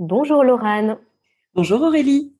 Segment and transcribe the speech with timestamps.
[0.00, 0.98] Bonjour Laurane.
[1.54, 2.32] Bonjour Aurélie.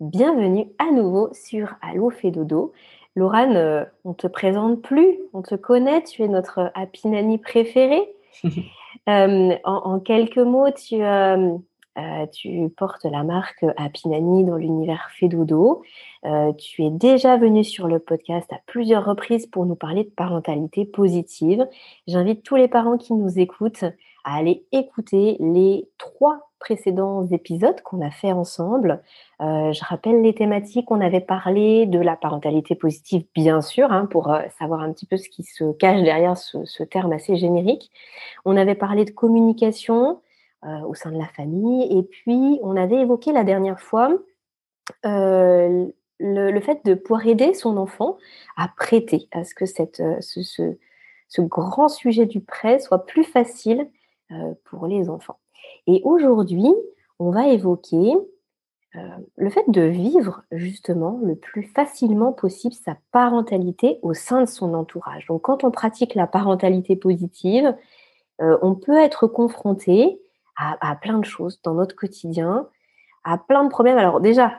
[0.00, 2.72] Bienvenue à nouveau sur Allo fait dodo.
[3.14, 8.02] Laurane, euh, on te présente plus, on te connaît, tu es notre Happy Nanny préférée.
[9.08, 11.56] Euh, en, quelques mots, tu, euh,
[12.30, 15.82] tu portes la marque Happy Nanny dans l'univers fait dodo.
[16.56, 20.84] tu es déjà venue sur le podcast à plusieurs reprises pour nous parler de parentalité
[20.84, 21.66] positive.
[22.06, 23.86] J'invite tous les parents qui nous écoutent
[24.24, 29.02] à aller écouter les trois précédents épisodes qu'on a fait ensemble.
[29.40, 30.90] Euh, je rappelle les thématiques.
[30.90, 35.06] On avait parlé de la parentalité positive, bien sûr, hein, pour euh, savoir un petit
[35.06, 37.90] peu ce qui se cache derrière ce, terme assez générique.
[38.44, 40.20] On avait parlé de communication
[40.64, 41.98] euh, au sein de la famille.
[41.98, 44.16] Et puis, on avait évoqué la dernière fois
[45.04, 48.18] le, fait de pouvoir aider son enfant
[48.56, 50.76] à prêter, à ce que cette, ce,
[51.26, 53.88] ce grand sujet du prêt soit plus facile
[54.64, 55.38] pour les enfants.
[55.86, 56.72] Et aujourd'hui,
[57.18, 58.14] on va évoquer
[58.94, 59.00] euh,
[59.38, 64.74] le fait de vivre justement le plus facilement possible sa parentalité au sein de son
[64.74, 65.26] entourage.
[65.28, 67.74] Donc quand on pratique la parentalité positive,
[68.42, 70.20] euh, on peut être confronté
[70.56, 72.68] à, plein de choses dans notre quotidien,
[73.24, 73.96] à plein de problèmes.
[73.96, 74.52] Alors déjà,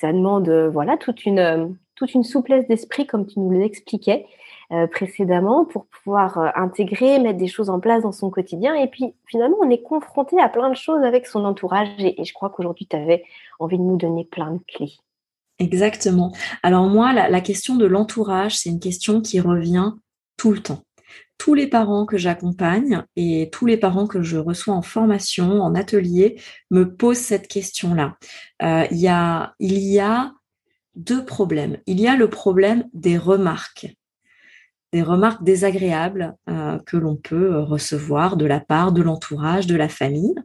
[0.00, 4.26] ça demande voilà toute une, toute une souplesse d'esprit comme tu nous l'expliquais,
[4.72, 8.74] euh, précédemment pour pouvoir euh, intégrer, mettre des choses en place dans son quotidien.
[8.74, 11.88] Et puis finalement, on est confronté à plein de choses avec son entourage.
[11.98, 13.24] Et, je crois qu'aujourd'hui, tu avais
[13.60, 14.94] envie de nous donner plein de clés.
[15.58, 16.32] Exactement.
[16.62, 19.92] Alors moi, la, question de l'entourage, c'est une question qui revient
[20.36, 20.82] tout le temps.
[21.36, 25.74] Tous les parents que j'accompagne et tous les parents que je reçois en formation, en
[25.74, 28.16] atelier, me posent cette question-là.
[28.62, 30.32] Euh, il, y a, il y a
[30.96, 31.78] deux problèmes.
[31.86, 33.94] Il y a le problème des remarques
[34.94, 39.74] des remarques désagréables euh, que l'on peut euh, recevoir de la part de l'entourage, de
[39.74, 40.36] la famille.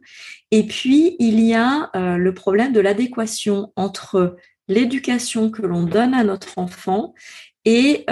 [0.50, 6.14] Et puis, il y a euh, le problème de l'adéquation entre l'éducation que l'on donne
[6.14, 7.14] à notre enfant
[7.64, 8.06] et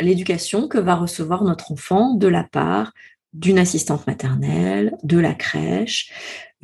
[0.00, 2.92] l'éducation que va recevoir notre enfant de la part
[3.32, 6.10] d'une assistante maternelle, de la crèche,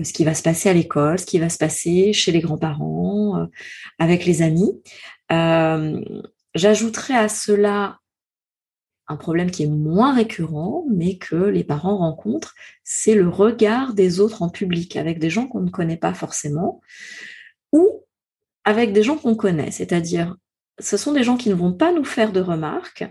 [0.03, 3.47] ce qui va se passer à l'école, ce qui va se passer chez les grands-parents,
[3.99, 4.81] avec les amis.
[6.55, 7.99] J'ajouterai à cela
[9.09, 14.21] un problème qui est moins récurrent, mais que les parents rencontrent, c'est le regard des
[14.21, 16.81] autres en public, avec des gens qu'on ne connaît pas forcément,
[17.73, 18.05] ou
[18.65, 20.37] avec des gens qu'on connaît, c'est-à-dire
[20.79, 23.05] ce sont des gens qui ne vont pas nous faire de remarques,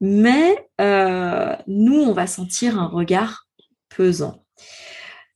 [0.00, 3.48] mais euh, nous, on va sentir un regard
[3.88, 4.44] pesant.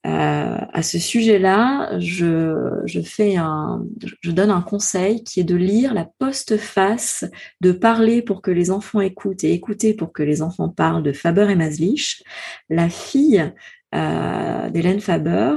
[0.06, 3.84] Euh, à ce sujet-là, je, fais un,
[4.20, 7.24] je donne un conseil qui est de lire la postface
[7.60, 11.12] de Parler pour que les enfants écoutent et écouter pour que les enfants parlent de
[11.12, 12.22] Faber et Maslich,
[12.70, 13.52] la fille
[13.94, 15.56] euh, d'Hélène Faber,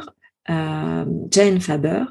[0.49, 2.05] euh, Jane Faber,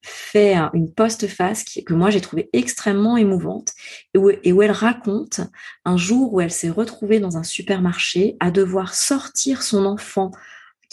[0.00, 3.72] fait une postface qui, que moi j'ai trouvé extrêmement émouvante
[4.16, 5.40] où, et où elle raconte
[5.86, 10.30] un jour où elle s'est retrouvée dans un supermarché à devoir sortir son enfant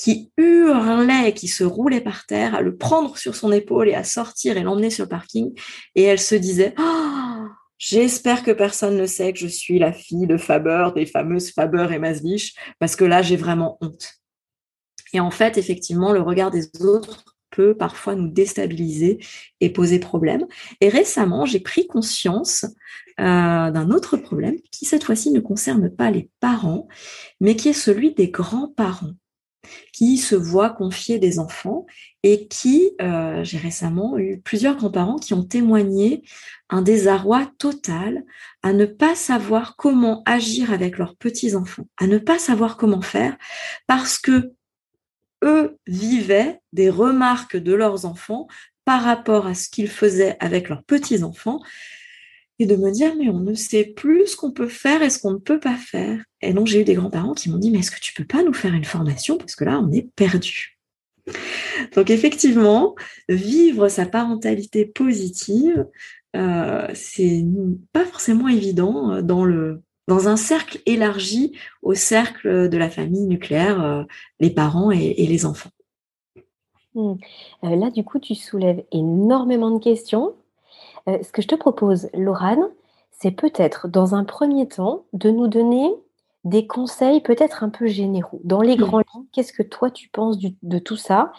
[0.02, 4.04] qui hurlait, qui se roulait par terre, à le prendre sur son épaule et à
[4.04, 5.54] sortir et l'emmener sur le parking.
[5.94, 7.46] Et elle se disait, oh,
[7.78, 11.88] j'espère que personne ne sait que je suis la fille de Faber, des fameuses Faber
[11.92, 14.14] et Maslich, parce que là, j'ai vraiment honte.
[15.14, 19.20] Et en fait, effectivement, le regard des autres peut parfois nous déstabiliser
[19.60, 20.48] et poser problème.
[20.80, 22.66] Et récemment, j'ai pris conscience
[23.20, 26.88] euh, d'un autre problème qui, cette fois-ci, ne concerne pas les parents,
[27.40, 29.14] mais qui est celui des grands-parents
[29.94, 31.86] qui se voient confier des enfants
[32.24, 36.24] et qui, euh, j'ai récemment eu plusieurs grands-parents qui ont témoigné
[36.70, 38.24] un désarroi total
[38.64, 43.38] à ne pas savoir comment agir avec leurs petits-enfants, à ne pas savoir comment faire
[43.88, 44.54] parce que
[45.44, 48.48] eux vivaient des remarques de leurs enfants
[48.86, 51.62] par rapport à ce qu'ils faisaient avec leurs petits-enfants
[52.62, 55.20] et de me dire mais on ne sait plus ce qu'on peut faire et ce
[55.20, 56.24] qu'on ne peut pas faire.
[56.42, 58.44] Et donc j'ai eu des grands-parents qui m'ont dit mais est-ce que tu peux pas
[58.44, 59.38] nous faire une formation?
[59.38, 60.78] Parce que là on est perdu.
[61.96, 62.96] Donc effectivement,
[63.30, 65.88] vivre sa parentalité positive,
[66.36, 67.44] euh, c'est
[67.92, 71.54] pas forcément évident euh, dans le dans un cercle élargi
[71.84, 74.04] au cercle de la famille nucléaire, euh,
[74.40, 75.70] les parents et, les enfants.
[76.96, 77.14] Mmh.
[77.64, 80.34] là, du coup, tu soulèves énormément de questions.
[81.08, 82.68] Euh, ce que je te propose, Laurane,
[83.12, 85.92] c'est peut-être dans un premier temps de nous donner
[86.44, 88.42] des conseils peut-être un peu généraux.
[88.44, 91.34] Dans les grands lignes, qu'est-ce que toi tu penses de tout ça?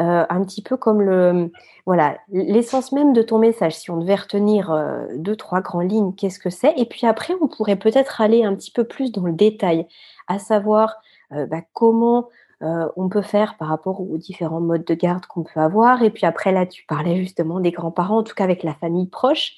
[0.00, 1.52] Euh, Un petit peu comme le
[1.86, 3.76] voilà l'essence même de ton message.
[3.76, 6.74] Si on devait retenir euh, deux, trois grandes lignes, qu'est-ce que c'est?
[6.76, 9.86] Et puis après, on pourrait peut-être aller un petit peu plus dans le détail,
[10.26, 10.96] à savoir
[11.30, 12.28] bah, comment
[12.60, 16.02] on peut faire par rapport aux différents modes de garde qu'on peut avoir.
[16.02, 19.08] Et puis après, là, tu parlais justement des grands-parents, en tout cas avec la famille
[19.08, 19.52] proche.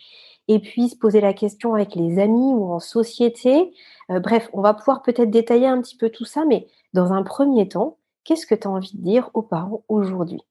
[0.49, 3.73] Et puis se poser la question avec les amis ou en société.
[4.09, 7.69] bref, on va pouvoir peut-être détailler un petit peu tout ça, mais dans un premier
[7.69, 10.43] temps, qu'est-ce que tu as envie de dire aux parents aujourd'hui?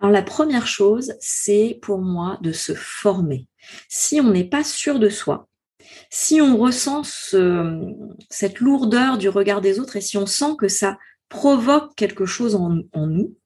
[0.00, 3.46] Alors la première chose, c'est pour moi de se former.
[3.88, 5.48] Si on n'est pas sûr de soi,
[6.10, 7.02] si on ressent
[8.30, 10.98] cette lourdeur du regard des autres et si on sent que ça
[11.28, 13.36] provoque quelque chose en, nous,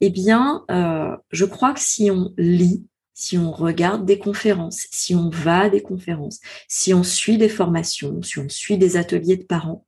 [0.00, 5.14] eh bien, euh, je crois que si on lit, si on regarde des conférences, si
[5.14, 9.36] on va à des conférences, si on suit des formations, si on suit des ateliers
[9.36, 9.84] de parents,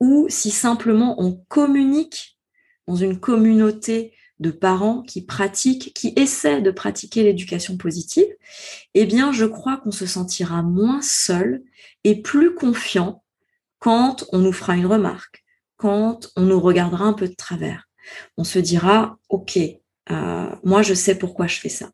[0.00, 2.38] ou si simplement on communique
[2.86, 8.28] dans une communauté de parents qui pratiquent, qui essaient de pratiquer l'éducation positive,
[8.94, 11.62] eh bien, je crois qu'on se sentira moins seul
[12.04, 13.22] et plus confiant
[13.78, 15.37] quand on nous fera une remarque,
[15.78, 17.88] quand on nous regardera un peu de travers.
[18.36, 19.58] On se dira, OK,
[20.10, 21.90] euh, moi, je sais pourquoi je fais ça.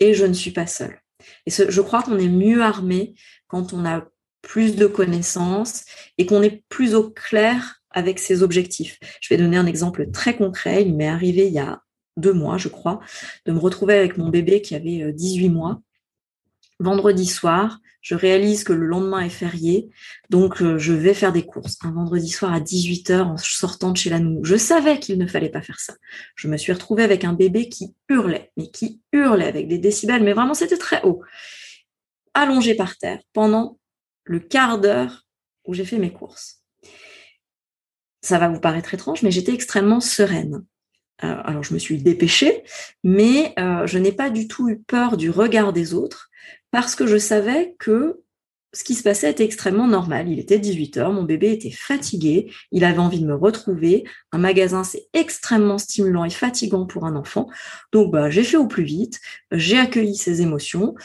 [0.00, 0.98] Et je ne suis pas seule.
[1.46, 3.14] Et je crois qu'on est mieux armé
[3.48, 4.06] quand on a
[4.42, 5.84] plus de connaissances
[6.18, 8.98] et qu'on est plus au clair avec ses objectifs.
[9.20, 10.82] Je vais donner un exemple très concret.
[10.82, 11.82] Il m'est arrivé il y a
[12.16, 13.00] deux mois, je crois,
[13.46, 15.80] de me retrouver avec mon bébé qui avait 18 euh, mois.
[16.80, 19.88] Vendredi soir, je réalise que le lendemain est férié,
[20.28, 21.78] donc euh, je vais faire des courses.
[21.82, 24.44] Un vendredi soir à 18h en sortant de chez la nounou.
[24.44, 25.94] Je savais qu'il ne fallait pas faire ça.
[26.34, 30.22] Je me suis retrouvée avec un bébé qui hurlait, mais qui hurlait avec des décibels,
[30.22, 31.22] mais vraiment c'était très haut.
[32.34, 33.78] Allongé par terre pendant
[34.24, 35.24] le quart d'heure
[35.64, 36.62] où j'ai fait mes courses.
[38.20, 40.64] Ça va vous paraître étrange, mais j'étais extrêmement sereine.
[41.22, 42.64] Euh, alors je me suis dépêchée,
[43.04, 46.30] mais euh, je n'ai pas du tout eu peur du regard des autres
[46.74, 48.20] parce que je savais que
[48.72, 50.28] ce qui se passait était extrêmement normal.
[50.28, 54.02] Il était 18h, mon bébé était fatigué, il avait envie de me retrouver.
[54.32, 57.48] Un magasin, c'est extrêmement stimulant et fatigant pour un enfant.
[57.92, 59.20] Donc bah, j'ai fait au plus vite,
[59.52, 60.96] j'ai accueilli ses émotions.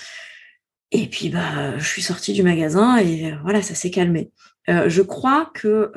[0.90, 4.32] Et puis bah je suis sortie du magasin et voilà, ça s'est calmé.
[4.70, 5.92] Euh, je crois que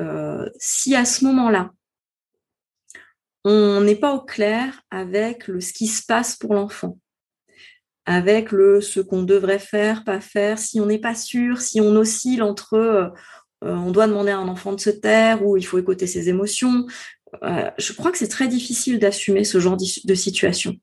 [0.58, 1.70] si à ce moment-là,
[3.44, 6.98] on n'est pas au clair avec le, ce qui se passe pour l'enfant,
[8.06, 11.94] avec le ce qu'on devrait faire, pas faire, si on n'est pas sûr, si on
[11.96, 13.08] oscille entre euh,
[13.64, 16.28] euh, on doit demander à un enfant de se taire ou il faut écouter ses
[16.28, 16.86] émotions.
[17.42, 20.74] Euh, je crois que c'est très difficile d'assumer ce genre de situation.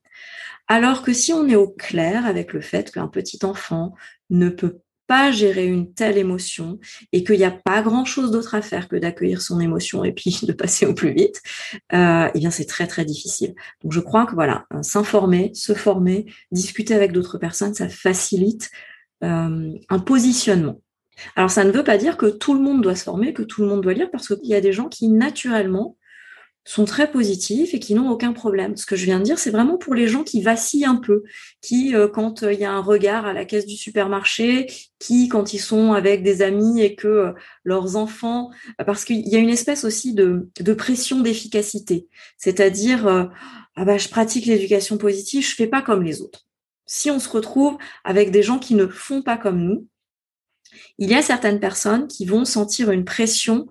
[0.68, 3.96] Alors que si on est au clair avec le fait qu'un petit enfant
[4.30, 6.80] ne peut pas gérer une telle émotion
[7.12, 10.40] et qu'il n'y a pas grand-chose d'autre à faire que d'accueillir son émotion et puis
[10.44, 11.42] de passer au plus vite,
[11.94, 13.56] euh, eh bien c'est très très difficile.
[13.84, 18.70] Donc je crois que voilà, euh, s'informer, se former, discuter avec d'autres personnes, ça facilite
[19.24, 20.80] euh, un positionnement.
[21.36, 23.64] Alors ça ne veut pas dire que tout le monde doit se former, que tout
[23.64, 25.98] le monde doit lire, parce qu'il y a des gens qui naturellement
[26.70, 28.78] sont très positifs et qui n'ont aucun problème.
[28.78, 31.24] Ce que je viens de dire, c'est vraiment pour les gens qui vacillent un peu,
[31.62, 35.30] qui, euh, quand euh, il y a un regard à la caisse du supermarché, qui,
[35.30, 37.32] quand ils sont avec des amis et que euh,
[37.64, 38.52] leurs enfants,
[38.86, 42.08] parce qu'il y a une espèce aussi de, de pression d'efficacité,
[42.38, 43.32] c'est-à-dire,
[43.76, 46.46] ah bah, je pratique l'éducation positive, je fais pas comme les autres.
[46.86, 49.88] Si on se retrouve avec des gens qui ne font pas comme nous,
[51.00, 53.66] il y a certaines personnes qui vont sentir une pression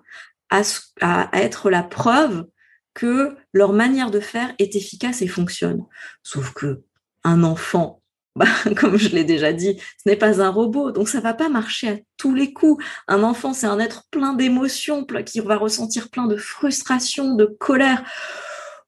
[0.49, 0.63] à,
[0.99, 2.45] à être la preuve
[2.93, 5.85] que leur manière de faire est efficace et fonctionne.
[6.23, 6.83] Sauf que
[7.23, 8.01] un enfant,
[8.35, 11.49] bah, comme je l'ai déjà dit, ce n'est pas un robot, donc ça va pas
[11.49, 12.83] marcher à tous les coups.
[13.07, 18.03] Un enfant, c'est un être plein d'émotions, qui va ressentir plein de frustration, de colère.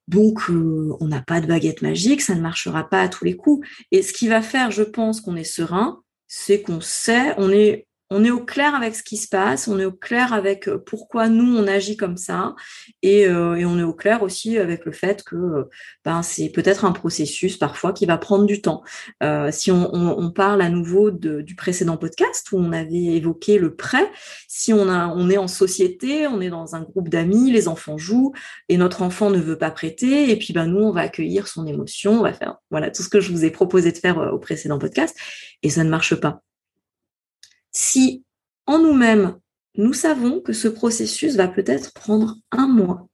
[0.08, 3.36] Donc, euh, on n'a pas de baguette magique, ça ne marchera pas à tous les
[3.36, 3.67] coups.
[3.91, 7.88] Et ce qui va faire, je pense, qu'on est serein, c'est qu'on sait, on est
[8.13, 10.77] on est au clair avec ce qui se passe, on est au clair avec euh,
[10.77, 12.56] pourquoi nous on agit comme ça,
[13.01, 15.70] et, euh, on est au clair aussi avec le fait que euh,
[16.03, 18.84] ben, c'est peut-être un processus parfois qui va prendre du temps.
[19.51, 24.12] si on, parle à nouveau du précédent podcast où on avait évoqué le prêt,
[24.48, 28.34] si on, est en société, on est dans un groupe d'amis, les enfants jouent
[28.68, 31.65] et notre enfant ne veut pas prêter, et puis ben nous on va accueillir son
[31.65, 32.58] émotion, on va faire
[32.94, 35.15] tout ce que je vous ai proposé de faire au précédent podcast,
[35.63, 36.41] et ça ne marche pas
[37.72, 38.24] si
[38.66, 39.38] en nous-mêmes,
[39.75, 43.08] nous savons que ce processus va peut-être prendre un mois,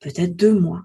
[0.00, 0.82] peut-être deux mois,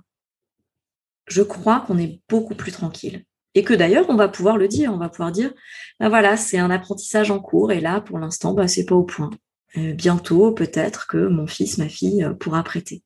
[1.27, 3.23] je crois qu'on est beaucoup plus tranquille.
[3.53, 5.53] Et que d'ailleurs, on va pouvoir le dire, on va pouvoir dire,
[5.99, 9.03] ben voilà, c'est un apprentissage en cours, et là, pour l'instant, ben, c'est pas au
[9.03, 9.29] point.
[9.77, 13.03] Euh, bientôt, peut-être que mon fils, ma fille euh, pourra prêter.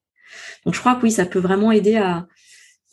[0.65, 2.27] Donc je crois que oui, ça peut vraiment aider à,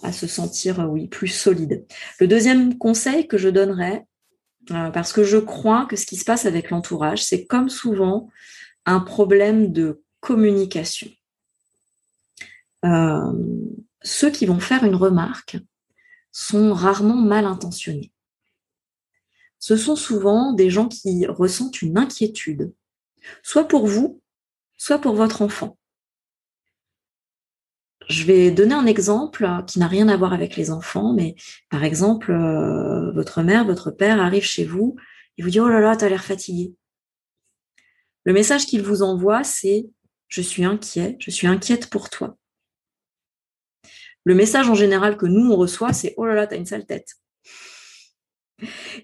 [0.03, 1.87] à se sentir euh, oui, plus solide.
[2.21, 4.05] Le deuxième conseil que je donnerais,
[4.71, 8.31] euh, parce que je crois que ce qui se passe avec l'entourage, c'est comme souvent
[8.87, 11.09] un problème de communication.
[14.05, 15.57] ceux qui vont faire une remarque
[16.33, 18.13] sont rarement mal intentionnés.
[19.59, 22.73] Ce sont souvent des gens qui ressentent une inquiétude,
[23.45, 24.21] soit pour vous,
[24.77, 25.79] soit pour votre enfant.
[28.09, 31.35] Je vais donner un exemple qui n'a rien à voir avec les enfants, mais
[31.71, 34.97] par exemple, euh, votre mère, votre père arrive chez vous
[35.39, 36.75] et vous dit Oh là là, tu as l'air fatigué.
[38.25, 39.87] Le message qu'il vous envoie, c'est
[40.29, 42.37] Je suis inquiet, je suis inquiète pour toi.
[44.25, 46.67] Le message en général que nous, on reçoit, c'est Oh là là, tu as une
[46.67, 47.17] sale tête.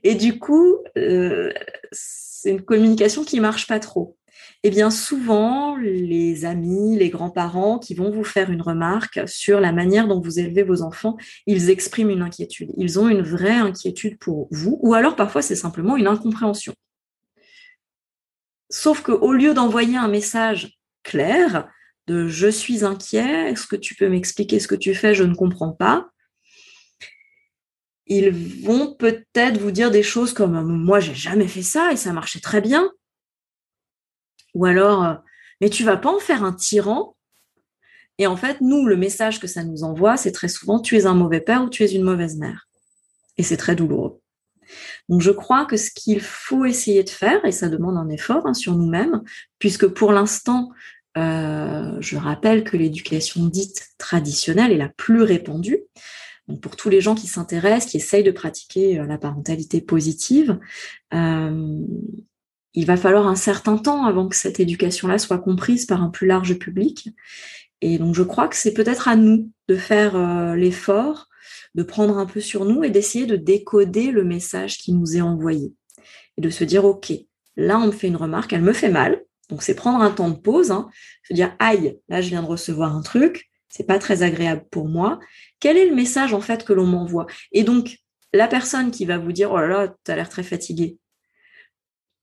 [0.05, 1.53] Et du coup, euh,
[1.91, 4.17] c'est une communication qui marche pas trop.
[4.65, 9.71] Eh bien, souvent, les amis, les grands-parents qui vont vous faire une remarque sur la
[9.71, 12.73] manière dont vous élevez vos enfants, ils expriment une inquiétude.
[12.77, 16.75] Ils ont une vraie inquiétude pour vous, ou alors parfois c'est simplement une incompréhension.
[18.69, 21.69] Sauf qu'au lieu d'envoyer un message clair
[22.09, 25.35] de je suis inquiet, est-ce que tu peux m'expliquer ce que tu fais, je ne
[25.35, 26.11] comprends pas,
[28.09, 28.31] ils
[28.65, 32.41] vont peut-être vous dire des choses comme moi j'ai jamais fait ça et ça marchait
[32.41, 32.91] très bien
[34.59, 35.15] ou alors, euh,
[35.61, 37.15] mais tu vas pas en faire un tyran.
[38.19, 41.07] Et en fait, nous, le message que ça nous envoie, c'est très souvent tu es
[41.07, 42.69] un mauvais père ou tu es une mauvaise mère.
[43.37, 44.21] Et c'est très douloureux.
[45.09, 48.47] Donc je crois que ce qu'il faut essayer de faire, et ça demande un effort
[48.47, 49.23] hein, sur nous-mêmes,
[49.61, 50.71] puisque pour l'instant,
[51.17, 55.79] euh, je rappelle que l'éducation dite traditionnelle est la plus répandue.
[56.49, 60.59] Donc pour tous les gens qui s'intéressent, qui essayent de pratiquer euh, la parentalité positive,
[62.79, 66.29] il va falloir un certain temps avant que cette éducation-là soit comprise par un plus
[66.29, 67.09] large public.
[67.81, 71.27] Et donc je crois que c'est peut-être à nous de faire euh, l'effort,
[71.75, 75.21] de prendre un peu sur nous et d'essayer de décoder le message qui nous est
[75.21, 75.75] envoyé.
[76.37, 77.13] Et de se dire, OK,
[77.57, 79.25] là on me fait une remarque, elle me fait mal.
[79.49, 80.89] Donc c'est prendre un temps de pause, hein,
[81.27, 84.89] se dire, aïe, là je viens de recevoir un truc, c'est pas très agréable pour
[84.89, 85.19] moi.
[85.59, 87.27] Quel est le message en fait que l'on m'envoie?
[87.51, 87.97] Et donc
[88.33, 90.97] la personne qui va vous dire, oh là là, tu as l'air très fatigué,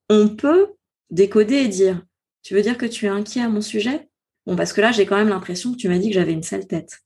[0.09, 0.73] on peut
[1.09, 2.03] décoder et dire
[2.43, 4.09] Tu veux dire que tu es inquiet à mon sujet?
[4.45, 6.43] Bon, parce que là, j'ai quand même l'impression que tu m'as dit que j'avais une
[6.43, 6.99] sale tête.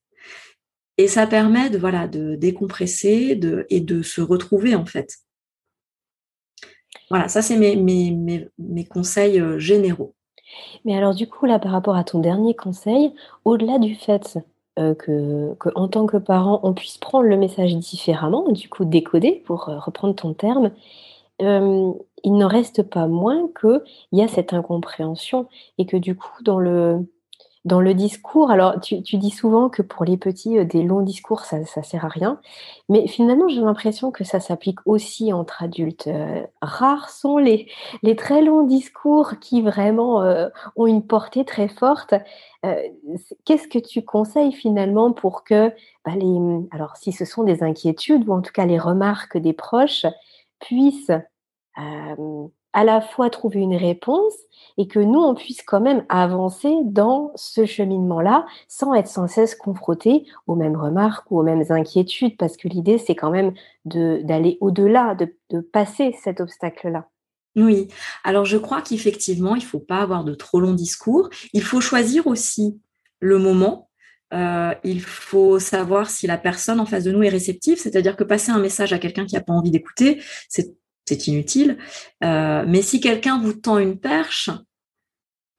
[0.98, 3.40] Et ça permet de, voilà, de décompresser
[3.70, 5.20] et de se retrouver, en fait.
[7.10, 10.14] Voilà, ça, c'est mes, mes, conseils euh, généraux.
[10.86, 13.14] Mais alors, du coup, là, par rapport à ton dernier conseil,
[13.46, 14.38] au-delà du fait
[14.78, 19.44] euh, que, en tant que parent, on puisse prendre le message différemment, du coup décoder,
[19.46, 20.72] pour euh, reprendre ton terme,
[21.40, 23.82] il n'en reste pas moins qu'il
[24.12, 27.06] y a cette incompréhension et que du coup, dans le,
[27.66, 31.42] dans le discours, alors tu, dis souvent que pour les petits, euh, des longs discours,
[31.42, 32.40] ça ne sert à rien,
[32.88, 36.08] mais finalement, j'ai l'impression que ça s'applique aussi entre adultes.
[36.08, 37.68] Euh, rares sont les,
[38.02, 42.14] les très longs discours qui vraiment euh, ont une portée très forte.
[43.46, 45.70] Qu'est-ce que tu conseilles finalement pour que,
[46.06, 46.12] bah,
[46.72, 50.06] alors si ce sont des inquiétudes ou en tout cas les remarques des proches,
[50.60, 51.12] puissent
[52.74, 54.34] à la fois trouver une réponse
[54.78, 59.56] et que nous, on puisse quand même avancer dans ce cheminement-là sans être sans cesse
[59.56, 63.54] confronté aux mêmes remarques ou aux mêmes inquiétudes, parce que l'idée, c'est quand même
[63.86, 67.10] d'aller au-delà, de, de, passer cet obstacle-là.
[67.56, 67.88] Oui,
[68.24, 71.30] alors je crois qu'effectivement, il ne faut pas avoir de trop longs discours.
[71.54, 72.80] Il faut choisir aussi
[73.20, 73.89] le moment.
[74.34, 78.24] Euh, il faut savoir si la personne en face de nous est réceptive, c'est-à-dire que
[78.24, 81.78] passer un message à quelqu'un qui n'a pas envie d'écouter, c'est inutile.
[82.24, 84.52] Euh, mais si quelqu'un vous tend une perche,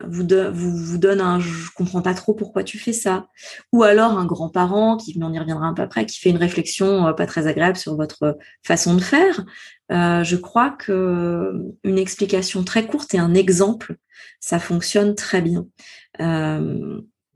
[0.07, 3.27] vous, vous, donne un je comprends pas trop pourquoi tu fais ça,
[3.73, 7.09] ou alors un grand-parent qui, on y reviendra un peu après, qui fait une réflexion
[7.09, 9.45] euh, pas très agréable sur votre façon de faire,
[9.91, 13.97] je crois que une explication très courte et un exemple,
[14.39, 15.67] ça fonctionne très bien.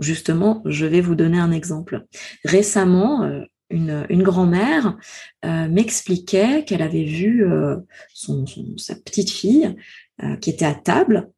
[0.01, 2.05] Justement, je vais vous donner un exemple.
[2.45, 4.97] Récemment, une, grand-mère
[5.45, 7.77] euh, m'expliquait qu'elle avait vu euh,
[8.77, 9.75] sa petite fille
[10.23, 11.31] euh, qui était à table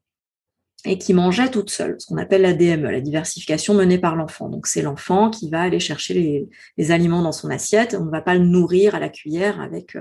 [0.84, 4.48] et qui mangeait toute seule, ce qu'on appelle la DME, la diversification menée par l'enfant.
[4.48, 8.20] Donc c'est l'enfant qui va aller chercher les, aliments dans son assiette, on ne va
[8.20, 9.98] pas le nourrir à la cuillère avec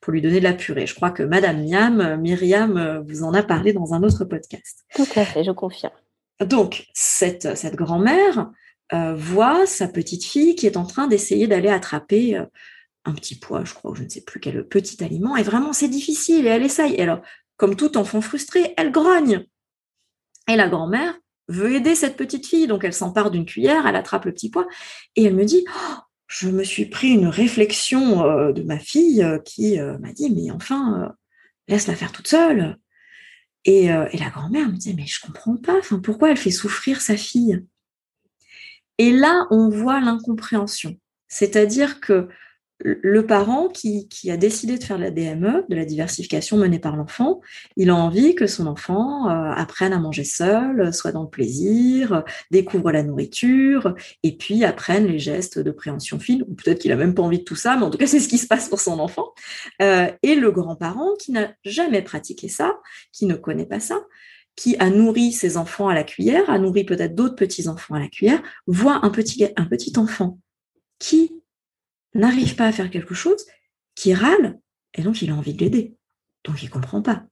[0.00, 0.86] pour lui donner de la purée.
[0.86, 4.84] Je crois que Madame Miam, Myriam vous en a parlé dans un autre podcast.
[4.94, 5.90] Tout à fait, je confirme.
[6.40, 8.50] Donc cette, cette grand-mère
[8.94, 12.46] euh, voit sa petite fille qui est en train d'essayer d'aller attraper euh,
[13.04, 15.74] un petit pois, je crois, ou je ne sais plus quel petit aliment, et vraiment
[15.74, 16.94] c'est difficile, et elle essaye.
[16.94, 17.20] Et alors,
[17.56, 19.44] comme tout enfant frustré, elle grogne.
[20.48, 21.18] Et la grand-mère
[21.48, 24.66] veut aider cette petite fille, donc elle s'empare d'une cuillère, elle attrape le petit pois,
[25.16, 25.94] et elle me dit, oh,
[26.26, 31.14] je me suis pris une réflexion euh, de ma fille qui m'a dit, mais enfin,
[31.68, 32.78] laisse-la faire toute seule.
[33.68, 37.02] Et, et la grand-mère me dit, mais je comprends pas, enfin, pourquoi elle fait souffrir
[37.02, 37.66] sa fille?
[38.96, 40.96] Et là, on voit l'incompréhension.
[41.28, 42.28] C'est-à-dire que
[42.80, 47.40] le parent qui, a décidé de faire la DME, de la diversification menée par l'enfant,
[47.76, 52.22] il a envie que son enfant euh, apprenne à manger seul, soit dans le plaisir,
[52.50, 56.44] découvre la nourriture, et puis apprenne les gestes de préhension fine.
[56.48, 58.20] Ou peut-être qu'il a même pas envie de tout ça, mais en tout cas, c'est
[58.20, 59.32] ce qui se passe pour son enfant.
[59.82, 62.78] Euh, et le grand-parent qui n'a jamais pratiqué ça,
[63.12, 64.00] qui ne connaît pas ça,
[64.54, 68.08] qui a nourri ses enfants à la cuillère, a nourri peut-être d'autres petits-enfants à la
[68.08, 70.38] cuillère, voit un petit, un petit enfant
[70.98, 71.32] qui
[72.18, 73.46] n'arrive pas à faire quelque chose,
[73.94, 74.60] qui râle,
[74.94, 75.96] et donc il a envie de l'aider.
[76.44, 77.24] Donc il ne comprend pas.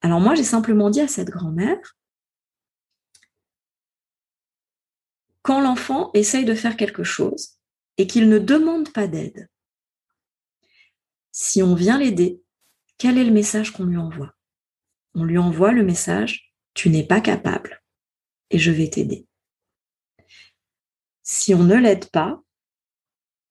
[0.00, 1.96] Alors moi, j'ai simplement dit à cette grand-mère,
[5.42, 7.58] quand l'enfant essaye de faire quelque chose
[7.96, 9.48] et qu'il ne demande pas d'aide,
[11.32, 12.42] si on vient l'aider,
[12.98, 14.34] quel est le message qu'on lui envoie?
[15.14, 17.82] On lui envoie le message, tu n'es pas capable
[18.50, 19.26] et je vais t'aider.
[21.22, 22.42] Si on ne l'aide pas,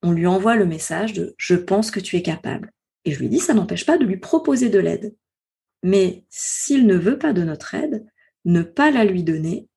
[0.02, 2.72] on lui envoie le message de je pense que tu es capable.
[3.04, 5.14] Et je lui dis, ça n'empêche pas de lui proposer de l'aide.
[5.82, 8.06] Mais s'il ne veut pas de notre aide,
[8.44, 9.68] ne pas la lui donner,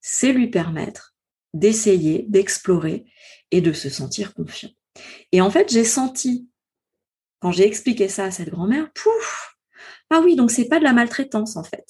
[0.00, 1.14] c'est lui permettre
[1.54, 3.06] d'essayer, d'explorer
[3.50, 4.70] et de se sentir confiant.
[5.32, 6.48] Et en fait, j'ai senti,
[7.40, 9.56] quand j'ai expliqué ça à cette grand-mère, pouf,
[10.10, 11.86] ah oui, donc c'est pas de la maltraitance en fait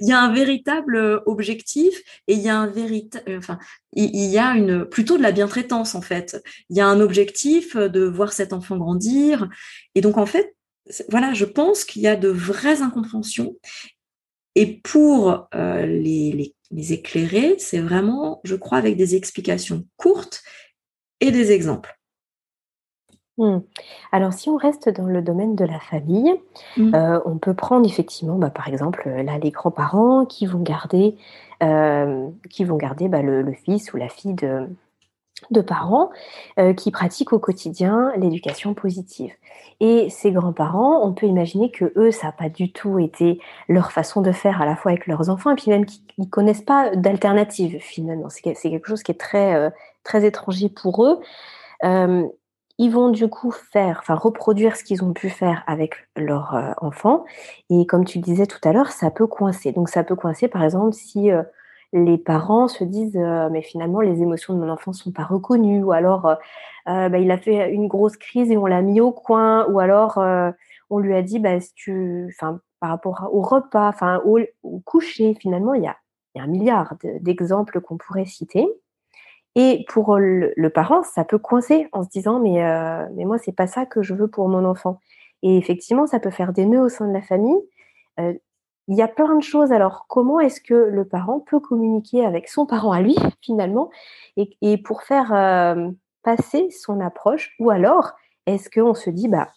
[0.00, 1.94] il y a un véritable euh, objectif
[2.26, 3.58] et il y a un véritable, euh, enfin,
[3.92, 6.42] il y a une plutôt de la bientraitance en fait.
[6.70, 9.48] Il y a un objectif euh, de voir cet enfant grandir
[9.94, 10.54] et donc en fait,
[11.08, 13.56] voilà, je pense qu'il y a de vraies incompréhensions
[14.54, 20.42] et pour les, les éclairer, c'est vraiment, je crois, avec des explications courtes
[21.20, 21.98] et des exemples.
[23.38, 23.58] Mmh.
[24.12, 26.34] Alors, si on reste dans le domaine de la famille,
[26.76, 26.94] mmh.
[26.94, 31.16] euh, on peut prendre effectivement, bah, par exemple, là, les grands-parents qui vont garder,
[31.62, 34.68] euh, qui vont garder bah, le, fils ou la fille de,
[35.50, 36.10] de parents
[36.60, 39.32] euh, qui pratiquent au quotidien l'éducation positive.
[39.80, 43.90] Et ces grands-parents, on peut imaginer que eux, ça n'a pas du tout été leur
[43.90, 46.62] façon de faire à la fois avec leurs enfants, et puis même qu'ils ne connaissent
[46.62, 48.28] pas d'alternative finalement.
[48.28, 49.72] C'est quelque chose qui est très,
[50.04, 51.20] très étranger pour eux
[52.78, 56.72] ils vont du coup faire, enfin reproduire ce qu'ils ont pu faire avec leur euh,
[56.78, 57.24] enfant.
[57.70, 59.72] Et comme tu le disais tout à l'heure, ça peut coincer.
[59.72, 61.42] Donc ça peut coincer, par exemple, si euh,
[61.92, 65.84] les parents se disent, euh, mais finalement les émotions de mon enfant sont pas reconnues,
[65.84, 66.36] ou alors
[66.86, 70.18] bah, il a fait une grosse crise et on l'a mis au coin, ou alors
[70.90, 74.40] on lui a dit, bah, si tu, enfin par rapport au repas, enfin au,
[74.84, 75.96] coucher, finalement il y a,
[76.34, 78.68] y a un milliard d'exemples qu'on pourrait citer.
[79.56, 83.52] Et pour le, parent, ça peut coincer en se disant mais euh, mais moi c'est
[83.52, 84.98] pas ça que je veux pour mon enfant.
[85.42, 87.58] Et effectivement, ça peut faire des nœuds au sein de la famille.
[88.18, 88.32] Euh,
[88.88, 89.72] il y a plein de choses.
[89.72, 93.90] Alors, comment est-ce que le parent peut communiquer avec son parent à lui, finalement,
[94.36, 95.90] et, pour faire euh,
[96.22, 97.54] passer son approche?
[97.60, 98.12] Ou alors,
[98.46, 99.48] est-ce qu'on se dit, bah,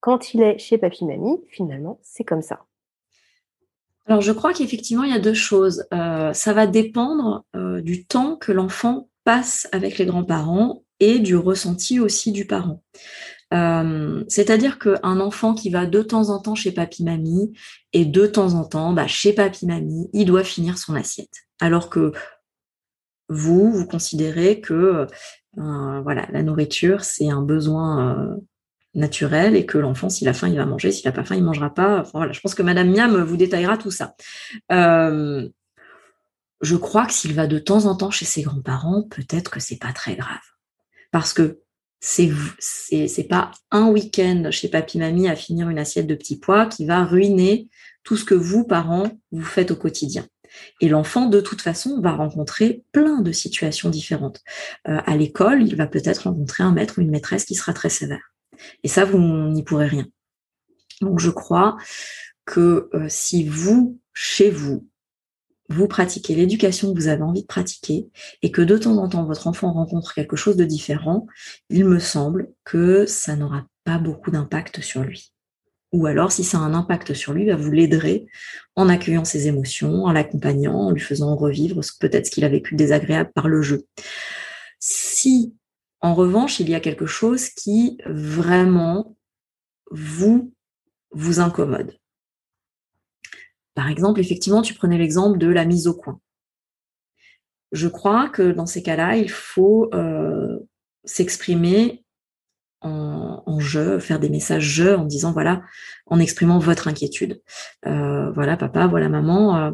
[0.00, 2.60] quand il est chez papy-mamie, finalement, c'est comme ça?
[4.06, 5.86] Alors, je crois qu'effectivement, il y a deux choses.
[5.90, 12.32] ça va dépendre du temps que l'enfant passe avec les grands-parents et du ressenti aussi
[12.32, 12.82] du parent.
[13.52, 17.52] Euh, c'est-à-dire qu'un enfant qui va de temps en temps chez papy-mamie
[17.92, 21.46] et de temps en temps bah, chez papy-mamie, il doit finir son assiette.
[21.60, 22.12] Alors que
[23.28, 25.06] vous, vous considérez que
[25.58, 28.36] euh, voilà, la nourriture, c'est un besoin euh,
[28.94, 31.40] naturel et que l'enfant, s'il a faim, il va manger, s'il n'a pas faim, il
[31.40, 32.04] ne mangera pas.
[32.14, 34.14] voilà, je pense que Madame Miam vous détaillera tout ça
[36.60, 39.78] je crois que s'il va de temps en temps chez ses grands-parents, peut-être que c'est
[39.78, 40.38] pas très grave.
[41.10, 41.60] Parce que
[42.00, 46.66] c'est c'est pas un week-end chez papy mamie à finir une assiette de petits pois
[46.66, 47.68] qui va ruiner
[48.04, 50.26] tout ce que vous parents vous faites au quotidien.
[50.80, 54.40] Et l'enfant de toute façon va rencontrer plein de situations différentes.
[54.88, 57.90] Euh, à l'école, il va peut-être rencontrer un maître ou une maîtresse qui sera très
[57.90, 58.32] sévère.
[58.82, 60.06] Et ça, vous n'y pourrez rien.
[61.00, 61.76] Donc je crois
[62.46, 64.88] que euh, si vous, chez vous,
[65.70, 68.08] vous pratiquez l'éducation que vous avez envie de pratiquer
[68.42, 71.26] et que de temps en temps votre enfant rencontre quelque chose de différent,
[71.70, 75.32] il me semble que ça n'aura pas beaucoup d'impact sur lui.
[75.92, 78.26] Ou alors, si ça a un impact sur lui, bah, vous l'aiderez
[78.76, 82.74] en accueillant ses émotions, en l'accompagnant, en lui faisant revivre peut-être ce qu'il a vécu
[82.74, 83.86] désagréable par le jeu.
[84.78, 85.54] Si,
[86.00, 89.16] en revanche, il y a quelque chose qui vraiment
[89.90, 90.52] vous
[91.12, 91.92] vous incommode,
[93.74, 96.20] par exemple, effectivement, tu prenais l'exemple de la mise au coin.
[97.72, 100.58] Je crois que dans ces cas-là, il faut euh,
[101.04, 102.04] s'exprimer
[102.82, 105.62] en, je, faire des messages je en disant voilà,
[106.06, 107.42] en exprimant votre inquiétude.
[107.86, 109.70] Euh, voilà papa, voilà maman, euh,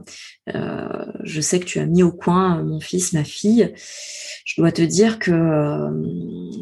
[0.55, 3.73] euh, je sais que tu as mis au coin mon fils, ma fille.
[4.45, 5.33] Je dois te dire que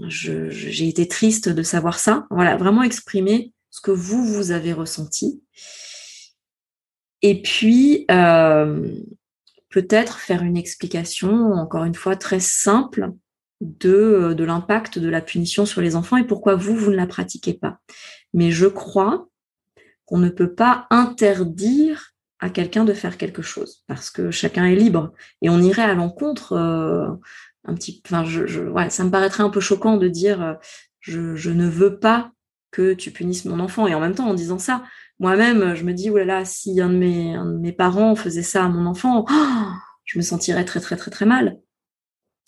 [0.09, 2.27] j'ai été triste de savoir ça.
[2.31, 5.43] Voilà, vraiment exprimer ce que vous, vous avez ressenti.
[7.27, 8.07] Et puis,
[9.75, 13.11] peut-être faire une explication, encore une fois, très simple
[13.61, 16.97] de, euh, de l'impact de la punition sur les enfants et pourquoi vous, vous ne
[16.97, 17.79] la pratiquez pas.
[18.33, 19.29] Mais je crois
[20.07, 24.77] qu'on ne peut pas interdire à quelqu'un de faire quelque chose parce que chacun est
[24.77, 27.09] libre et on irait à l'encontre euh,
[27.65, 28.61] un petit enfin je, je
[28.91, 30.55] ça me paraîtrait un peu choquant de dire euh,
[31.01, 32.33] je, je, ne veux pas
[32.71, 34.85] que tu punisses mon enfant et en même temps en disant ça
[35.19, 39.25] moi-même je me dis là si un de mes, parents faisait ça à mon enfant
[40.05, 41.59] je me sentirais très très très très mal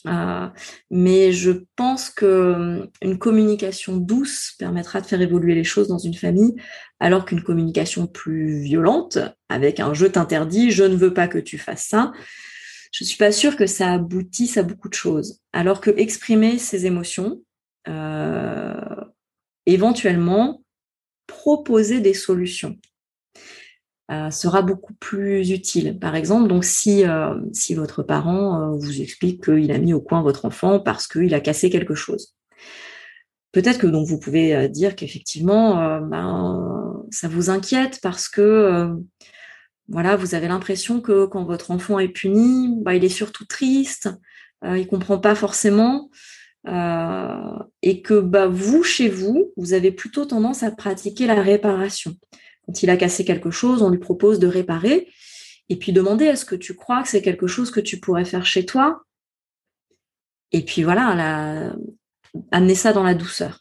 [0.07, 0.49] euh,
[0.91, 5.99] mais je pense que hum, une communication douce permettra de faire évoluer les choses dans
[5.99, 6.55] une famille,
[7.01, 11.59] alors qu'une communication plus violente, avec un je t'interdis, je ne veux pas que tu
[11.59, 12.13] fasses ça,
[12.93, 15.41] je suis pas sûre que ça aboutisse à beaucoup de choses.
[15.53, 17.43] Alors que exprimer ses émotions,
[17.89, 18.75] euh,
[19.67, 20.63] éventuellement
[21.27, 22.77] proposer des solutions.
[24.13, 25.99] Euh, sera beaucoup plus utile.
[25.99, 30.45] Par exemple, euh, si votre parent euh, vous explique qu'il a mis au coin votre
[30.45, 32.37] enfant parce qu'il a cassé quelque chose.
[33.51, 38.95] Peut-être que vous pouvez dire qu'effectivement, ben, ça vous inquiète parce que
[39.89, 44.11] voilà, vous avez l'impression que quand votre enfant est puni, ben, il est surtout triste,
[44.63, 46.11] il comprend pas forcément.
[46.67, 52.17] Et que bah, vous, chez vous, vous avez plutôt tendance à pratiquer la réparation.
[52.67, 55.09] Quand il a cassé quelque chose, on lui propose de réparer
[55.69, 58.47] et puis demander est-ce que tu crois que c'est quelque chose que tu pourrais faire
[58.47, 59.03] chez toi?
[60.53, 61.75] Et puis voilà,
[62.51, 63.61] amener ça dans la douceur.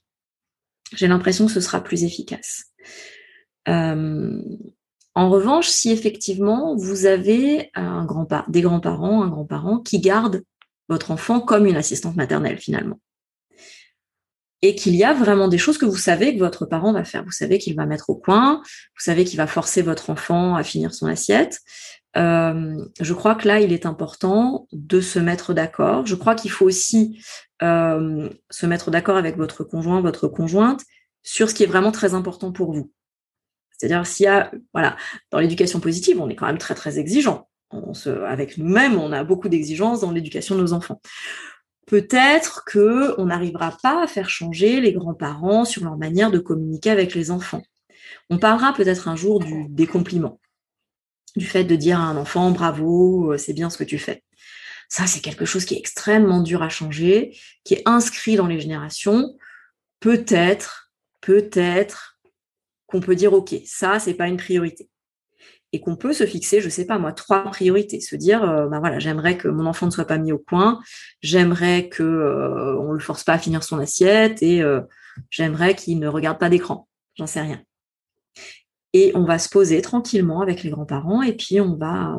[0.93, 2.65] J'ai l'impression que ce sera plus efficace.
[3.67, 4.39] Euh,
[5.15, 10.43] en revanche, si effectivement vous avez un grand des grands-parents, un grand-parent qui garde
[10.89, 12.99] votre enfant comme une assistante maternelle finalement,
[14.61, 17.23] et qu'il y a vraiment des choses que vous savez que votre parent va faire.
[17.23, 20.63] Vous savez qu'il va mettre au coin, vous savez qu'il va forcer votre enfant à
[20.63, 21.59] finir son assiette.
[22.17, 26.05] Euh, je crois que là, il est important de se mettre d'accord.
[26.05, 27.21] Je crois qu'il faut aussi
[27.61, 30.81] euh, se mettre d'accord avec votre conjoint, votre conjointe,
[31.23, 32.91] sur ce qui est vraiment très important pour vous.
[33.77, 34.51] C'est-à-dire s'il y a,
[35.31, 37.49] dans l'éducation positive, on est quand même très très exigeant.
[37.71, 41.01] On se, avec nous-mêmes, on a beaucoup d'exigences dans l'éducation de nos enfants
[41.85, 46.89] peut-être que on n'arrivera pas à faire changer les grands-parents sur leur manière de communiquer
[46.89, 47.63] avec les enfants.
[48.29, 50.39] On parlera peut-être un jour du, des compliments,
[51.35, 54.23] du fait de dire à un enfant bravo, euh, c'est bien ce que tu fais.
[54.89, 58.59] Ça, c'est quelque chose qui est extrêmement dur à changer, qui est inscrit dans les
[58.59, 59.35] générations.
[59.99, 62.19] Peut-être, peut-être
[62.85, 64.89] qu'on peut dire ok, ça, c'est pas une priorité
[65.75, 68.79] et qu'on peut se fixer, je sais pas moi, trois priorités, se dire, euh, bah
[68.79, 70.79] voilà, j'aimerais que mon enfant ne soit pas mis au coin,
[71.21, 74.79] j'aimerais que euh, on le force pas à finir son assiette et euh,
[75.29, 77.61] j'aimerais qu'il ne regarde pas d'écran, j'en sais rien.
[78.93, 82.17] Et on va se poser tranquillement avec les grands-parents et puis on va,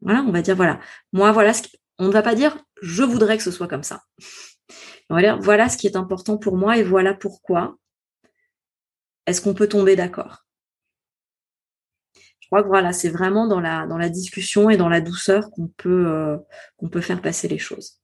[0.00, 0.80] voilà, on va dire voilà,
[1.12, 1.64] moi voilà ce
[1.98, 4.00] on ne va pas dire je voudrais que ce soit comme ça.
[5.10, 7.76] On va dire voilà ce qui est important pour moi et voilà pourquoi.
[9.26, 10.43] Est-ce qu'on peut tomber d'accord
[12.44, 15.50] je crois que voilà, c'est vraiment dans la, dans la discussion et dans la douceur
[15.50, 16.36] qu'on peut, euh,
[16.92, 18.00] peut faire passer les choses.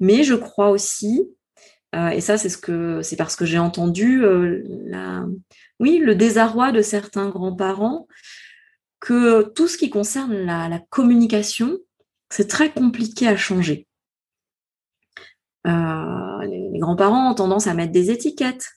[0.00, 1.28] Mais je crois aussi,
[1.94, 4.62] euh, et ça c'est ce parce que j'ai entendu euh,
[5.78, 8.08] oui, le désarroi de certains grands-parents
[8.98, 11.76] que tout ce qui concerne la, la communication,
[12.30, 13.86] c'est très compliqué à changer.
[15.66, 18.70] les, les grands-parents ont tendance à mettre des étiquettes.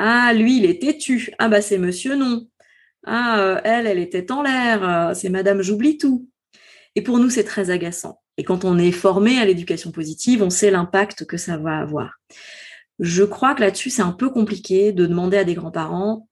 [0.00, 1.30] Ah, lui, il est têtu.
[1.38, 2.48] Ah, bah, c'est monsieur non.
[3.04, 6.28] Ah, euh, elle, elle était en l'air, euh, c'est Madame J'oublie tout.
[6.94, 8.20] Et pour nous, c'est très agaçant.
[8.36, 12.18] Et quand on est formé à l'éducation positive, on sait l'impact que ça va avoir.
[12.98, 16.28] Je crois que là-dessus, c'est un peu compliqué de demander à des grands-parents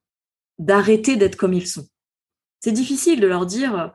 [0.59, 1.87] d'arrêter d'être comme ils sont.
[2.61, 3.92] C'est difficile de leur dire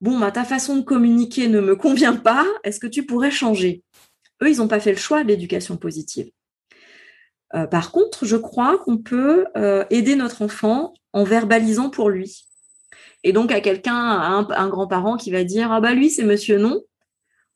[0.00, 3.82] bon, bah, ta façon de communiquer ne me convient pas, est-ce que tu pourrais changer?
[4.42, 6.30] Eux, ils n'ont pas fait le choix de l'éducation positive.
[7.54, 9.46] Euh, par contre, je crois qu'on peut
[9.90, 12.46] aider notre enfant en verbalisant pour lui.
[13.24, 16.82] Et donc à quelqu'un, un, grand-parent qui va dire ah bah lui c'est Monsieur non,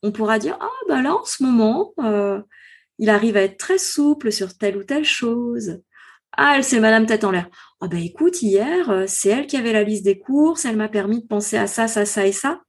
[0.02, 2.40] on pourra dire ah bah là en ce moment euh,
[2.98, 5.82] il arrive à être très souple sur telle ou telle chose.
[6.38, 7.48] Ah elle c'est Madame tête en l'air.
[7.82, 10.88] Ah bah écoute hier euh, c'est elle qui avait la liste des courses, elle m'a
[10.88, 12.62] permis de penser à ça ça ça et ça.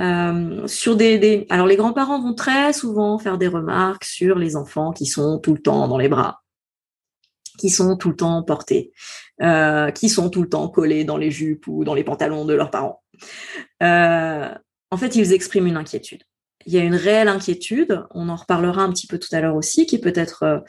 [0.00, 4.56] Euh, sur des, des, alors les grands-parents vont très souvent faire des remarques sur les
[4.56, 6.44] enfants qui sont tout le temps dans les bras
[7.58, 8.92] qui sont tout le temps portés,
[9.42, 12.54] euh, qui sont tout le temps collés dans les jupes ou dans les pantalons de
[12.54, 13.02] leurs parents.
[13.82, 14.48] Euh,
[14.92, 16.22] en fait, ils expriment une inquiétude.
[16.66, 19.56] Il y a une réelle inquiétude, on en reparlera un petit peu tout à l'heure
[19.56, 20.60] aussi, qui peut être, euh,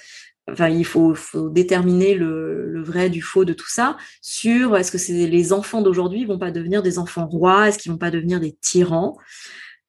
[0.52, 1.16] enfin, il faut,
[1.52, 6.40] déterminer le, vrai du faux de tout ça, sur est-ce que les enfants d'aujourd'hui vont
[6.40, 9.16] pas devenir des enfants rois, est-ce qu'ils vont pas devenir des tyrans?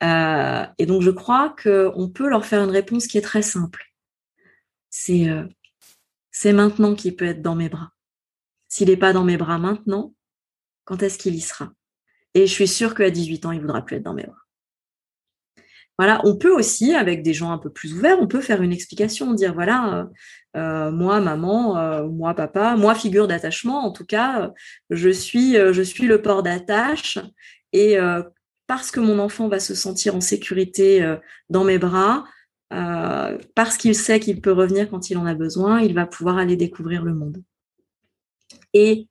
[0.02, 3.84] Et donc, je crois qu'on peut leur faire une réponse qui est très simple.
[4.90, 7.95] C'est maintenant qu'il peut être dans mes bras.
[8.76, 10.12] S'il n'est pas dans mes bras maintenant,
[10.84, 11.72] quand est-ce qu'il y sera?
[12.34, 14.36] Et je suis sûre qu'à 18 ans, il voudra plus être dans mes bras.
[15.96, 18.74] Voilà, on peut aussi, avec des gens un peu plus ouverts, on peut faire une
[18.74, 20.04] explication, dire voilà, euh,
[20.60, 24.52] euh, moi maman, euh, moi papa, moi figure d'attachement, en tout cas,
[24.90, 27.18] je suis, je suis le port d'attache
[27.72, 27.96] et
[28.66, 31.16] parce que mon enfant va se sentir en sécurité
[31.48, 32.26] dans mes bras,
[32.68, 36.56] parce qu'il sait qu'il peut revenir quand il en a besoin, il va pouvoir aller
[36.56, 37.42] découvrir le monde.
[38.72, 39.08] Et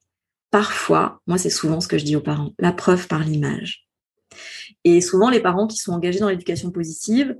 [0.52, 3.88] parfois, moi c'est souvent ce que je dis aux parents, la preuve par l'image.
[4.84, 7.36] Et souvent les parents qui sont engagés dans l'éducation positive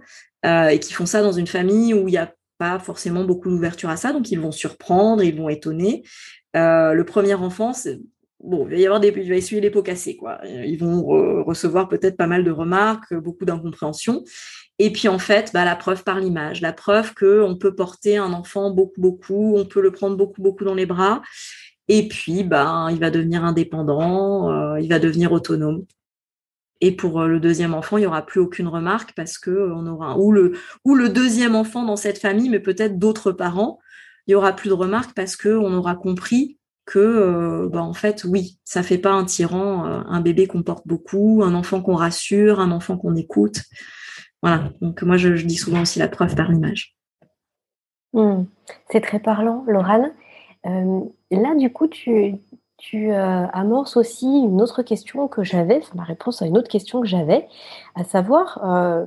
[0.46, 3.50] euh, et qui font ça dans une famille où il n'y a pas forcément beaucoup
[3.50, 6.04] d'ouverture à ça, donc ils vont surprendre, ils vont étonner.
[6.56, 7.74] Euh, le premier enfant,
[8.40, 10.40] bon, il va y avoir des, il va essuyer les pots cassés, quoi.
[10.46, 11.04] Ils vont
[11.44, 14.24] recevoir peut-être pas mal de remarques, beaucoup d'incompréhension.
[14.78, 18.18] Et puis en fait, bah, la preuve par l'image, la preuve que on peut porter
[18.18, 21.22] un enfant beaucoup, beaucoup, on peut le prendre beaucoup, beaucoup dans les bras.
[21.88, 25.86] Et puis, bah, il va devenir indépendant, euh, il va devenir autonome.
[26.82, 29.74] Et pour euh, le deuxième enfant, il n'y aura plus aucune remarque parce que euh,
[29.74, 33.80] on aura ou le ou le deuxième enfant dans cette famille, mais peut-être d'autres parents,
[34.28, 38.26] il y aura plus de remarques parce que on aura compris que, bah, en fait,
[38.26, 42.60] oui, ça fait pas un tyran, un bébé qu'on porte beaucoup, un enfant qu'on rassure,
[42.60, 43.62] un enfant qu'on écoute.
[44.44, 44.70] Voilà.
[44.82, 46.96] Donc moi, je, dis souvent aussi la preuve par l'image.
[48.14, 48.44] Hmm.
[48.92, 50.14] C'est très parlant, Laurane.
[51.36, 52.40] Là, du coup, tu,
[52.78, 57.02] tu euh, amorces aussi une autre question que j'avais, ma réponse à une autre question
[57.02, 57.48] que j'avais,
[57.96, 59.06] à savoir euh,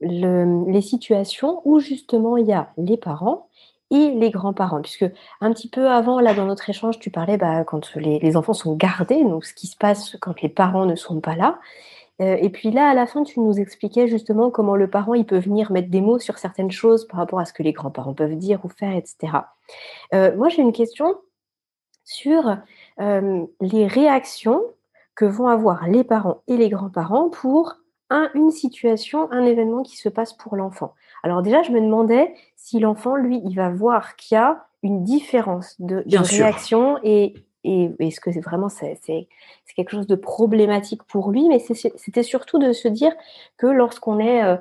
[0.00, 3.48] les situations où justement il y a les parents
[3.90, 4.80] et les grands-parents.
[4.80, 5.06] Puisque
[5.40, 8.74] un petit peu avant, là, dans notre échange, tu parlais bah, quand les, enfants sont
[8.74, 11.58] gardés, donc ce qui se passe quand les parents ne sont pas là.
[12.22, 15.26] Euh, et puis là, à la fin, tu nous expliquais justement comment le parent, il
[15.26, 18.14] peut venir mettre des mots sur certaines choses par rapport à ce que les grands-parents
[18.14, 19.32] peuvent dire ou faire, etc.
[20.12, 21.14] Moi, j'ai une question
[22.06, 22.56] sur
[23.00, 24.62] euh, les réactions
[25.14, 27.74] que vont avoir les parents et les grands-parents pour
[28.08, 30.94] un, une situation, un événement qui se passe pour l'enfant.
[31.22, 35.02] Alors déjà, je me demandais si l'enfant, lui, il va voir qu'il y a une
[35.02, 37.34] différence de, de réaction et
[37.66, 38.96] et est-ce que c'est vraiment c'est,
[39.74, 41.48] quelque chose de problématique pour lui?
[41.48, 43.12] Mais c'était surtout de se dire
[43.56, 44.56] que lorsqu'on est, euh,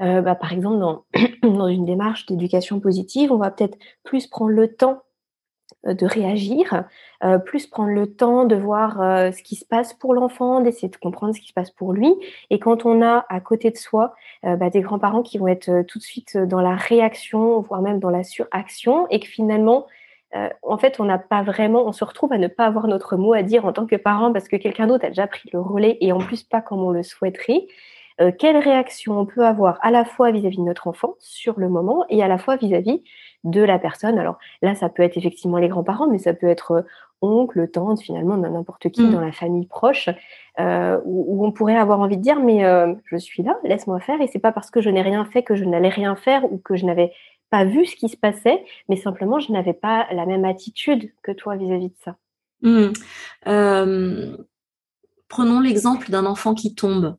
[0.00, 1.04] euh, bah, par exemple, dans,
[1.42, 5.02] dans une démarche d'éducation positive, on va peut-être plus prendre le temps
[5.84, 6.84] de réagir,
[7.44, 8.98] plus prendre le temps de voir
[9.32, 12.14] ce qui se passe pour l'enfant, d'essayer de comprendre ce qui se passe pour lui.
[12.50, 15.98] Et quand on a à côté de soi bah, des grands-parents qui vont être tout
[15.98, 19.86] de suite dans la réaction, voire même dans la suraction, et que finalement,
[20.34, 23.16] euh, en fait, on n'a pas vraiment, on se retrouve à ne pas avoir notre
[23.16, 25.60] mot à dire en tant que parent parce que quelqu'un d'autre a déjà pris le
[25.60, 27.66] relais et en plus pas comme on le souhaiterait.
[28.20, 31.68] Euh, quelle réaction on peut avoir à la fois vis-à-vis de notre enfant sur le
[31.68, 33.02] moment et à la fois vis-à-vis
[33.44, 34.18] de la personne.
[34.18, 36.82] Alors là, ça peut être effectivement les grands-parents, mais ça peut être euh,
[37.22, 39.12] oncle, tante, finalement, n'importe qui mm.
[39.12, 40.08] dans la famille proche,
[40.58, 42.64] où, on pourrait avoir envie de dire, mais
[43.04, 45.54] je suis là, laisse-moi faire, et c'est pas parce que je n'ai rien fait que
[45.54, 47.12] je n'allais rien faire ou que je n'avais
[47.52, 51.30] pas vu ce qui se passait, mais simplement je n'avais pas la même attitude que
[51.30, 52.16] toi vis-à-vis de ça.
[52.62, 52.92] Mmh.
[53.46, 54.36] Euh,
[55.28, 57.16] prenons l'exemple d'un enfant qui tombe.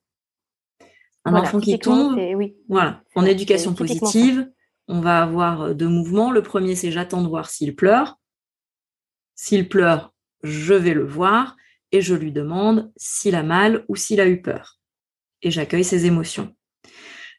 [1.25, 2.55] Un enfant qui tombe, oui.
[2.67, 4.51] voilà, en éducation positive,
[4.87, 6.31] on va avoir deux mouvements.
[6.31, 8.19] Le premier, c'est j'attends de voir s'il pleure.
[9.35, 11.55] S'il pleure, je vais le voir
[11.91, 14.79] et je lui demande s'il a mal ou s'il a eu peur.
[15.41, 16.55] Et j'accueille ses émotions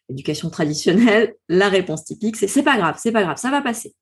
[0.08, 3.94] éducation traditionnelle, la réponse typique, c'est c'est pas grave, c'est pas grave, ça va passer.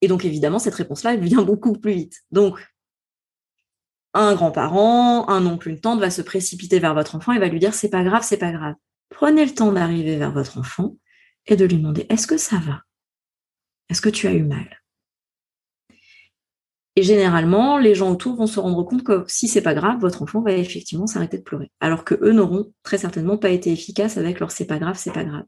[0.00, 2.22] Et donc évidemment, cette réponse-là, elle vient beaucoup plus vite.
[2.30, 2.58] Donc,
[4.14, 7.60] un grand-parent, un oncle, une tante va se précipiter vers votre enfant et va lui
[7.60, 8.74] dire c'est pas grave, c'est pas grave.
[9.08, 10.96] Prenez le temps d'arriver vers votre enfant
[11.46, 12.82] et de lui demander est-ce que ça va?
[13.88, 14.82] Est-ce que tu as eu mal?
[16.94, 20.22] Et généralement, les gens autour vont se rendre compte que si c'est pas grave, votre
[20.22, 21.70] enfant va effectivement s'arrêter de pleurer.
[21.80, 25.12] Alors que eux n'auront très certainement pas été efficaces avec leur c'est pas grave, c'est
[25.12, 25.44] pas grave.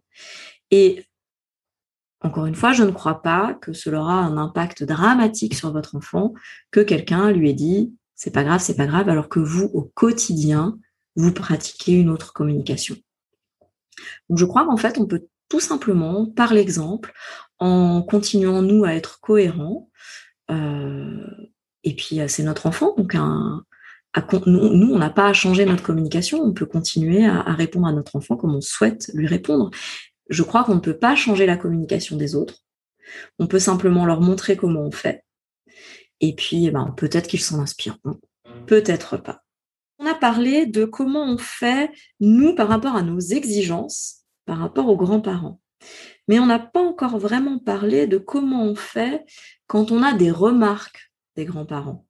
[0.70, 1.04] Et
[2.22, 5.96] encore une fois, je ne crois pas que cela aura un impact dramatique sur votre
[5.96, 6.32] enfant
[6.70, 9.82] que quelqu'un lui ait dit c'est pas grave, c'est pas grave, alors que vous, au
[9.82, 10.78] quotidien,
[11.16, 12.96] vous pratiquez une autre communication.
[14.30, 17.12] Donc je crois qu'en fait, on peut tout simplement, par l'exemple,
[17.58, 19.90] en continuant nous à être cohérents.
[20.50, 23.14] et puis c'est notre enfant, donc
[24.46, 28.16] nous, on n'a pas à changer notre communication, on peut continuer à, répondre à notre
[28.16, 29.70] enfant comme on souhaite lui répondre.
[30.30, 32.64] Je crois qu'on ne peut pas changer la communication des autres.
[33.38, 35.24] On peut simplement leur montrer comment on fait.
[36.20, 38.20] Et puis, eh ben, peut-être qu'ils s'en inspireront,
[38.66, 39.42] peut-être pas.
[39.98, 44.88] On a parlé de comment on fait, nous, par rapport à nos exigences, par rapport
[44.88, 45.60] aux grands-parents.
[46.28, 49.24] Mais on n'a pas encore vraiment parlé de comment on fait
[49.66, 52.06] quand on a des remarques des grands-parents.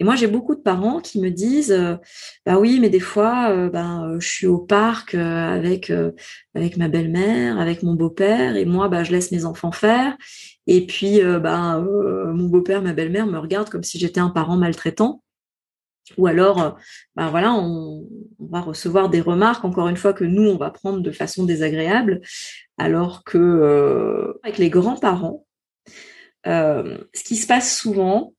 [0.00, 1.96] Et moi, j'ai beaucoup de parents qui me disent, euh,
[2.46, 5.92] bah oui, mais des fois, euh, ben, euh, je suis au parc avec
[6.54, 10.16] avec ma belle-mère, avec mon beau-père, et moi, bah, je laisse mes enfants faire.
[10.66, 11.84] Et puis, ben,
[12.34, 15.22] mon beau-père, ma belle-mère me regardent comme si j'étais un parent maltraitant.
[16.16, 16.78] Ou alors,
[17.16, 21.00] ben voilà, on, va recevoir des remarques, encore une fois, que nous, on va prendre
[21.00, 22.20] de façon désagréable,
[22.78, 25.44] alors que avec les grands-parents,
[26.46, 28.32] ce qui se passe souvent,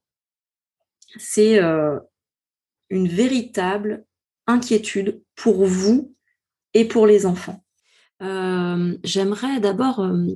[1.17, 1.99] c'est euh,
[2.89, 4.05] une véritable
[4.47, 6.15] inquiétude pour vous
[6.73, 7.63] et pour les enfants.
[8.21, 10.27] Euh, j'aimerais d'abord euh,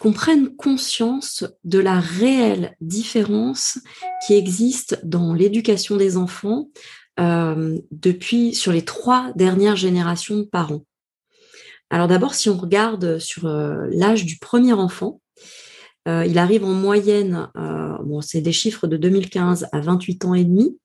[0.00, 3.78] qu'on prenne conscience de la réelle différence
[4.26, 6.68] qui existe dans l'éducation des enfants
[7.18, 10.86] depuis sur les trois dernières générations de parents.
[11.90, 15.20] Alors d'abord, si on regarde sur l'âge du premier enfant,
[16.06, 20.78] il arrive en moyenne bon, c'est des chiffres de 2015 à 28 ans et demi,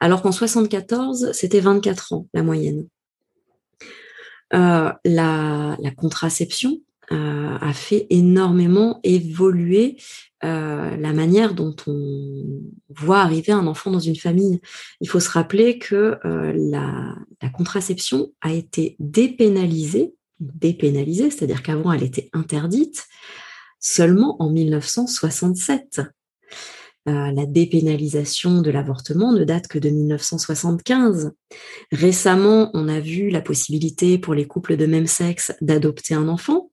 [0.00, 2.86] alors qu'en 74, c'était 24 ans la moyenne.
[4.54, 6.80] Euh, la, contraception
[7.12, 9.96] euh, a fait énormément évoluer
[10.44, 12.44] euh, la manière dont on
[12.90, 14.60] voit arriver un enfant dans une famille.
[15.00, 22.04] Il faut se rappeler que la, la, contraception a été dépénalisée, dépénalisée, c'est-à-dire qu'avant elle
[22.04, 23.06] était interdite,
[23.80, 26.02] seulement en 1967.
[27.06, 31.32] Euh, la dépénalisation de l'avortement ne date que de 1975.
[31.92, 36.70] Récemment, on a vu la possibilité pour les couples de même sexe d'adopter un enfant.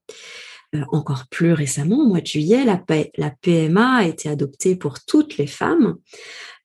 [0.74, 5.38] Euh, encore plus récemment, au mois de juillet, la, PMA a été adoptée pour toutes
[5.38, 5.96] les femmes.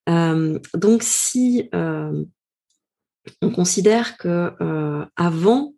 [0.09, 4.51] Euh, donc, si on considère que
[5.17, 5.75] avant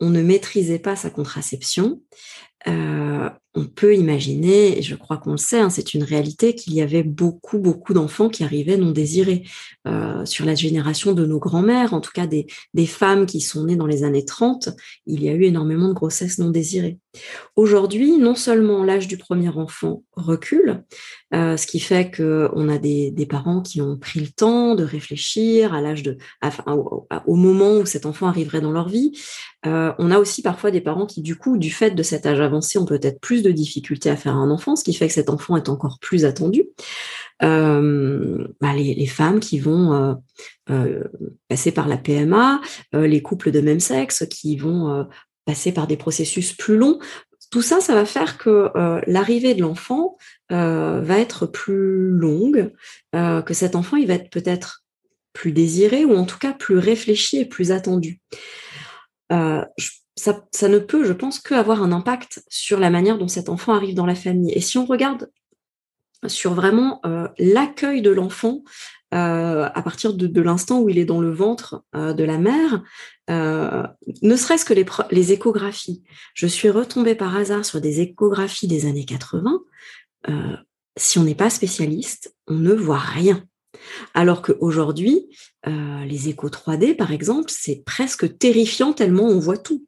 [0.00, 2.00] on ne maîtrisait pas sa contraception,
[3.54, 6.82] on peut imaginer, et je crois qu'on le sait, hein, c'est une réalité, qu'il y
[6.82, 9.44] avait beaucoup, beaucoup d'enfants qui arrivaient non désirés.
[9.86, 13.64] Euh, sur la génération de nos grands-mères, en tout cas des, des femmes qui sont
[13.64, 14.70] nées dans les années 30,
[15.06, 16.98] il y a eu énormément de grossesses non désirées.
[17.56, 20.82] Aujourd'hui, non seulement l'âge du premier enfant recule,
[21.34, 24.84] euh, ce qui fait qu'on a des, des, parents qui ont pris le temps de
[24.84, 26.18] réfléchir à l'âge de,
[27.26, 29.12] au, moment où cet enfant arriverait dans leur vie.
[29.66, 32.40] Euh, on a aussi parfois des parents qui, du coup, du fait de cet âge
[32.40, 35.30] avancé, ont peut-être plus de difficultés à faire un enfant, ce qui fait que cet
[35.30, 36.64] enfant est encore plus attendu.
[37.42, 40.14] Euh, bah, les, femmes qui vont euh,
[40.70, 41.04] euh,
[41.48, 42.60] passer par la PMA,
[42.92, 45.06] les couples de même sexe qui vont
[45.44, 46.98] passer par des processus plus longs.
[47.50, 48.70] Tout ça, ça va faire que
[49.06, 50.16] l'arrivée de l'enfant
[50.50, 52.72] va être plus longue,
[53.12, 54.84] que cet enfant, il va être peut-être
[55.32, 58.20] plus désiré ou en tout cas plus réfléchi et plus attendu.
[60.16, 63.94] Ça, ne peut, je pense, qu'avoir un impact sur la manière dont cet enfant arrive
[63.94, 64.52] dans la famille.
[64.52, 65.28] Et si on regarde
[66.28, 68.62] sur vraiment euh, l'accueil de l'enfant
[69.12, 72.82] euh, à partir de, l'instant où il est dans le ventre euh, de la mère,
[73.28, 74.74] ne serait-ce que
[75.10, 76.02] les, échographies.
[76.34, 79.60] Je suis retombée par hasard sur des échographies des années 80.
[80.98, 83.42] si on n'est pas spécialiste, on ne voit rien.
[84.12, 85.26] Alors qu'aujourd'hui,
[85.64, 89.86] les échos 3D, par exemple, c'est presque terrifiant tellement on voit tout.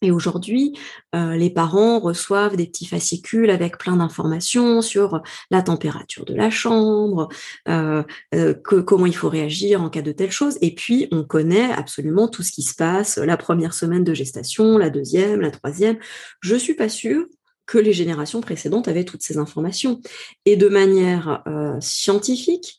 [0.00, 0.78] Et aujourd'hui,
[1.14, 6.50] euh, les parents reçoivent des petits fascicules avec plein d'informations sur la température de la
[6.50, 7.28] chambre,
[7.68, 10.56] euh, euh, comment il faut réagir en cas de telle chose.
[10.60, 14.78] Et puis, on connaît absolument tout ce qui se passe la première semaine de gestation,
[14.78, 15.98] la deuxième, la troisième.
[16.40, 17.26] Je suis pas sûre
[17.66, 20.00] que les générations précédentes avaient toutes ces informations.
[20.46, 21.42] Et de manière
[21.80, 22.78] scientifique,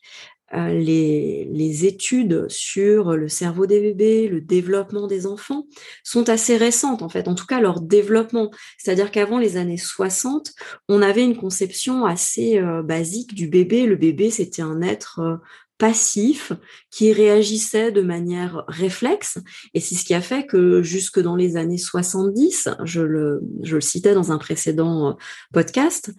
[0.52, 5.66] les, les, études sur le cerveau des bébés, le développement des enfants
[6.02, 8.50] sont assez récentes en fait, en tout cas leur développement.
[8.78, 10.52] C'est-à-dire qu'avant les années 60,
[10.88, 13.86] on avait une conception assez euh, basique du bébé.
[13.86, 15.36] Le bébé, c'était un être euh,
[15.80, 16.52] passif
[16.90, 19.38] qui réagissait de manière réflexe.
[19.72, 23.76] Et c'est ce qui a fait que jusque dans les années 70, je le, je
[23.76, 25.12] le citais dans un précédent euh,
[25.54, 26.12] podcast,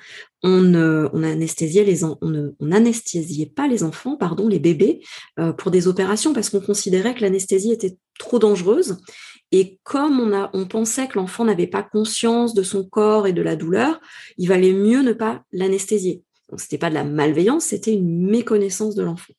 [0.43, 5.01] on, on anesthésiait les on, on anesthésiait pas les enfants, pardon, les bébés,
[5.39, 8.97] euh, pour des opérations parce qu'on considérait que l'anesthésie était trop dangereuse
[9.51, 13.33] Et comme on, a, on pensait que l'enfant n'avait pas conscience de son corps et
[13.33, 14.01] de la douleur,
[14.39, 16.23] il valait mieux ne pas l'anesthésier.
[16.49, 19.33] Donc, c'était pas de la malveillance, c'était une méconnaissance de l'enfant.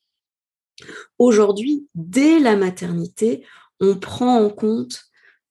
[1.19, 3.45] Aujourd'hui, dès la maternité,
[3.79, 5.03] on prend en compte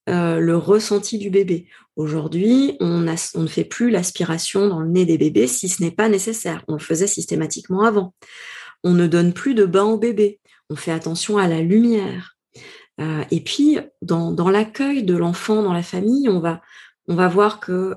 [0.08, 1.68] euh, le ressenti du bébé.
[1.94, 6.08] Aujourd'hui, on, ne fait plus l'aspiration dans le nez des bébés si ce n'est pas
[6.08, 6.64] nécessaire.
[6.66, 8.14] On le faisait systématiquement avant.
[8.82, 10.40] On ne donne plus de bain au bébé.
[10.70, 12.36] On fait attention à la lumière.
[13.00, 16.62] Euh, et puis, dans, dans l'accueil de l'enfant dans la famille, on va,
[17.08, 17.94] on va voir que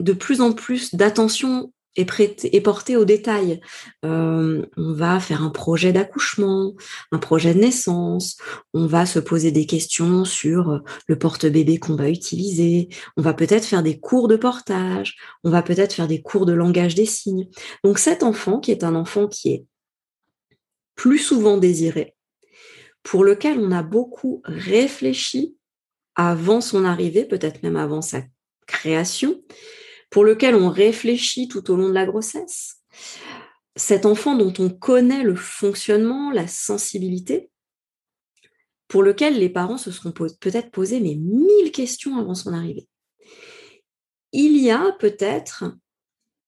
[0.00, 3.60] de plus en plus d'attention est, porté aux détails.
[4.04, 6.74] Euh, on va faire un projet d'accouchement,
[7.10, 8.36] un projet de naissance,
[8.74, 13.64] on va se poser des questions sur le porte-bébé qu'on va utiliser, on va peut-être
[13.64, 17.48] faire des cours de portage, on va peut-être faire des cours de langage des signes.
[17.84, 19.64] Donc cet enfant, qui est un enfant qui est
[20.94, 22.14] plus souvent désiré,
[23.02, 25.56] pour lequel on a beaucoup réfléchi
[26.14, 28.22] avant son arrivée, peut-être même avant sa
[28.66, 29.42] création,
[30.12, 32.76] pour lequel on réfléchit tout au long de la grossesse.
[33.74, 37.50] Cet enfant dont on connaît le fonctionnement, la sensibilité,
[38.88, 42.86] pour lequel les parents se seront peut-être posés mais mille questions avant son arrivée.
[44.32, 45.64] Il y a peut-être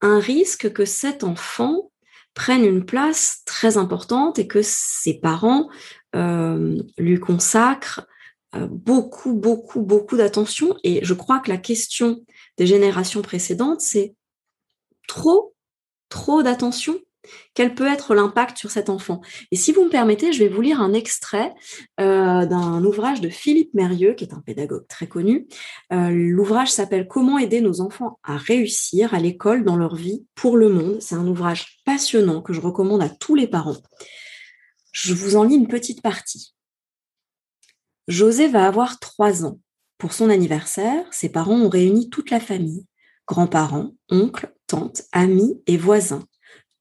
[0.02, 1.90] un risque que cet enfant
[2.34, 5.70] prenne une place très importante et que ses parents
[6.14, 8.06] euh, lui consacrent
[8.54, 10.76] euh, beaucoup, beaucoup, beaucoup d'attention.
[10.84, 12.24] Et je crois que la question
[12.56, 14.14] des générations précédentes, c'est
[15.08, 15.54] trop,
[16.08, 16.98] trop d'attention.
[17.54, 20.60] Quel peut être l'impact sur cet enfant Et si vous me permettez, je vais vous
[20.60, 21.54] lire un extrait
[22.00, 25.46] euh, d'un ouvrage de Philippe Mérieux, qui est un pédagogue très connu.
[25.92, 30.56] Euh, l'ouvrage s'appelle Comment aider nos enfants à réussir à l'école dans leur vie pour
[30.56, 31.00] le monde.
[31.00, 33.80] C'est un ouvrage passionnant que je recommande à tous les parents.
[34.92, 36.54] Je vous en lis une petite partie.
[38.06, 39.58] José va avoir trois ans.
[40.04, 42.84] Pour son anniversaire, ses parents ont réuni toute la famille,
[43.26, 46.24] grands-parents, oncles, tantes, amis et voisins.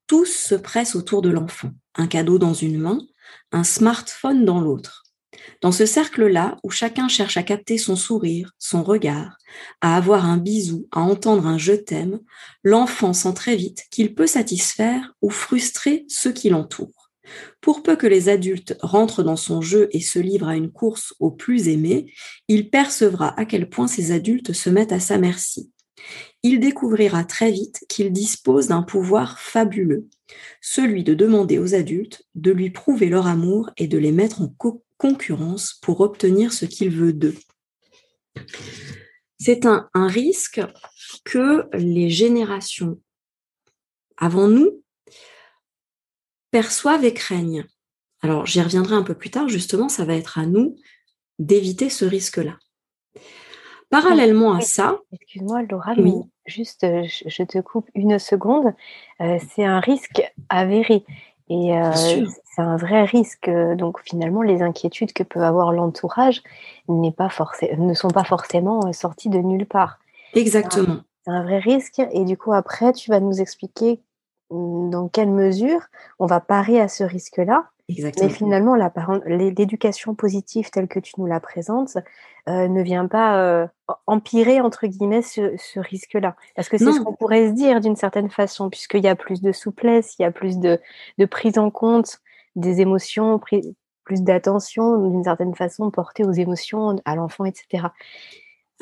[0.07, 2.99] Tous se pressent autour de l'enfant, un cadeau dans une main,
[3.53, 5.03] un smartphone dans l'autre.
[5.61, 9.37] Dans ce cercle-là, où chacun cherche à capter son sourire, son regard,
[9.79, 12.19] à avoir un bisou, à entendre un je t'aime,
[12.61, 17.02] l'enfant sent très vite qu'il peut satisfaire ou frustrer ceux qui l'entourent.
[17.61, 21.13] Pour peu que les adultes rentrent dans son jeu et se livrent à une course
[21.19, 22.11] au plus aimé,
[22.47, 25.71] il percevra à quel point ces adultes se mettent à sa merci.
[26.43, 30.07] Il découvrira très vite qu'il dispose d'un pouvoir fabuleux,
[30.61, 34.53] celui de demander aux adultes de lui prouver leur amour et de les mettre en
[34.97, 37.35] concurrence pour obtenir ce qu'il veut d'eux.
[39.39, 40.61] C'est un, un risque
[41.23, 42.99] que les générations
[44.17, 44.82] avant nous
[46.53, 47.65] perçoivent et craignent.
[48.21, 50.75] Alors, j'y reviendrai un peu plus tard, justement, ça va être à nous
[51.39, 52.57] d'éviter ce risque-là.
[53.89, 54.99] Parallèlement à ça.
[55.11, 56.13] Excuse-moi, Laura, mais
[56.45, 58.73] juste, euh, je te coupe une seconde.
[59.19, 61.03] Euh, c'est un risque avéré.
[61.49, 63.49] Et euh, c'est un vrai risque.
[63.49, 66.43] Donc, finalement, les inquiétudes que peut avoir l'entourage
[67.17, 67.29] pas
[67.77, 69.97] ne sont pas forcément sorties de nulle part.
[70.35, 71.01] Exactement.
[71.25, 71.99] C'est un vrai risque.
[72.11, 74.01] Et du coup, après, tu vas nous expliquer
[74.53, 75.81] dans quelle mesure
[76.19, 77.69] on va parer à ce risque-là?
[77.89, 78.75] Mais finalement,
[79.25, 81.97] l'éducation positive telle que tu nous la présentes
[82.47, 83.67] euh, ne vient pas euh,
[84.07, 86.35] empirer, entre guillemets, ce, risque-là.
[86.55, 89.41] Parce que c'est ce qu'on pourrait se dire d'une certaine façon, puisqu'il y a plus
[89.41, 90.79] de souplesse, il y a plus de,
[91.29, 92.19] prise en compte
[92.55, 97.87] des émotions, plus d'attention, d'une certaine façon, portée aux émotions, à l'enfant, etc.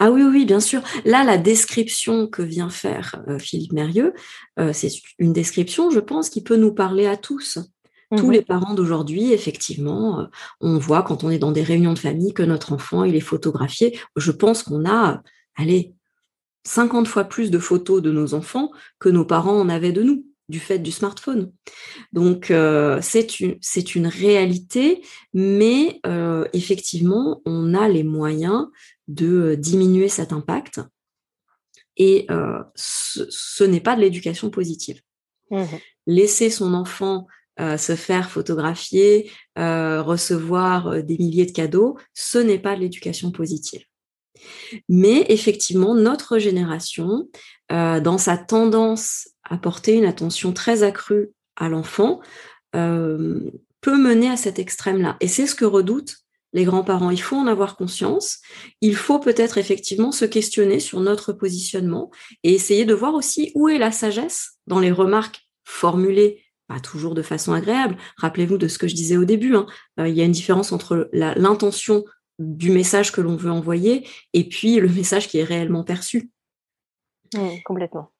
[0.03, 0.81] Ah oui, oui, bien sûr.
[1.05, 4.15] Là, la description que vient faire euh, Philippe Mérieux,
[4.57, 4.89] euh, c'est
[5.19, 7.59] une description, je pense, qui peut nous parler à tous.
[8.17, 10.25] Tous mmh les parents d'aujourd'hui, effectivement, euh,
[10.59, 13.19] on voit quand on est dans des réunions de famille que notre enfant, il est
[13.19, 13.99] photographié.
[14.15, 15.21] Je pense qu'on a,
[15.55, 15.93] allez,
[16.63, 20.25] 50 fois plus de photos de nos enfants que nos parents en avaient de nous
[20.49, 21.53] du fait du smartphone.
[22.11, 22.51] Donc
[23.01, 23.57] c'est une,
[23.95, 25.01] une réalité,
[25.33, 26.01] mais
[26.51, 28.67] effectivement, on a les moyens
[29.07, 30.81] de diminuer cet impact.
[31.97, 32.27] Et
[32.75, 35.01] ce, n'est pas de l'éducation positive.
[35.49, 35.65] Mmh
[36.07, 37.27] Laisser son enfant
[37.59, 43.83] se faire photographier, recevoir des milliers de cadeaux, ce n'est pas de l'éducation positive.
[44.89, 47.29] Mais effectivement, notre génération,
[47.69, 52.19] dans sa tendance à porter une attention très accrue à l'enfant,
[52.71, 55.17] peut mener à cet extrême-là.
[55.19, 56.20] Et c'est ce que redoutent
[56.53, 57.11] les grands-parents.
[57.11, 58.39] Il faut en avoir conscience.
[58.81, 62.11] Il faut peut-être effectivement se questionner sur notre positionnement
[62.43, 67.15] et essayer de voir aussi où est la sagesse dans les remarques formulées, pas toujours
[67.15, 67.97] de façon agréable.
[68.17, 69.55] Rappelez-vous de ce que je disais au début.
[69.55, 69.65] Hein.
[69.99, 72.03] Euh, il y a une différence entre l'intention
[72.39, 76.31] du message que l'on veut envoyer et puis le message qui est réellement perçu.
[77.65, 78.11] complètement.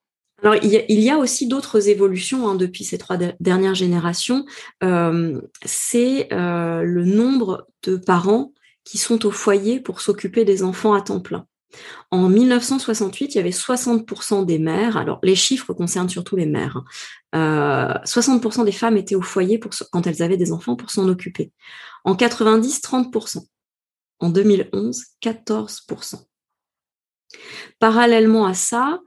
[0.42, 4.46] Alors, il y a, aussi d'autres évolutions hein, depuis ces trois dernières générations.
[4.84, 8.52] Euh, c'est euh, le nombre de parents
[8.84, 11.46] qui sont au foyer pour s'occuper des enfants à temps plein.
[12.10, 16.84] En 1968, il y avait 60% des mères, alors les chiffres concernent surtout les mères,
[17.34, 21.08] 60% euh, des femmes étaient au foyer pour, quand elles avaient des enfants pour s'en
[21.08, 21.52] occuper.
[22.04, 23.46] En 90, 30%.
[24.20, 26.26] En 2011, 14%.
[27.80, 29.00] Parallèlement à ça,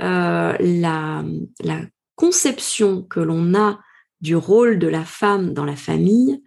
[0.00, 1.24] euh, la,
[1.62, 1.80] la
[2.16, 3.80] conception que l'on a
[4.20, 6.42] du rôle de la femme dans la famille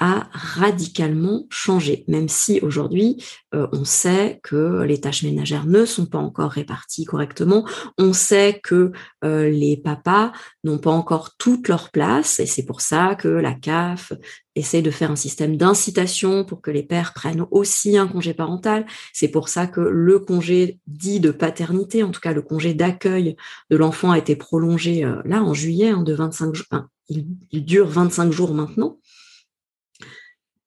[0.00, 3.22] a radicalement changé, même si aujourd'hui
[3.54, 8.60] euh, on sait que les tâches ménagères ne sont pas encore réparties correctement, on sait
[8.62, 8.92] que
[9.24, 10.32] euh, les papas
[10.64, 14.14] n'ont pas encore toute leur place et c'est pour ça que la CAF
[14.56, 18.86] essaie de faire un système d'incitation pour que les pères prennent aussi un congé parental.
[19.12, 23.36] C'est pour ça que le congé dit de paternité, en tout cas le congé d'accueil
[23.68, 26.66] de l'enfant a été prolongé euh, là en juillet hein, de 25 jours.
[27.10, 28.98] il, il dure 25 jours maintenant.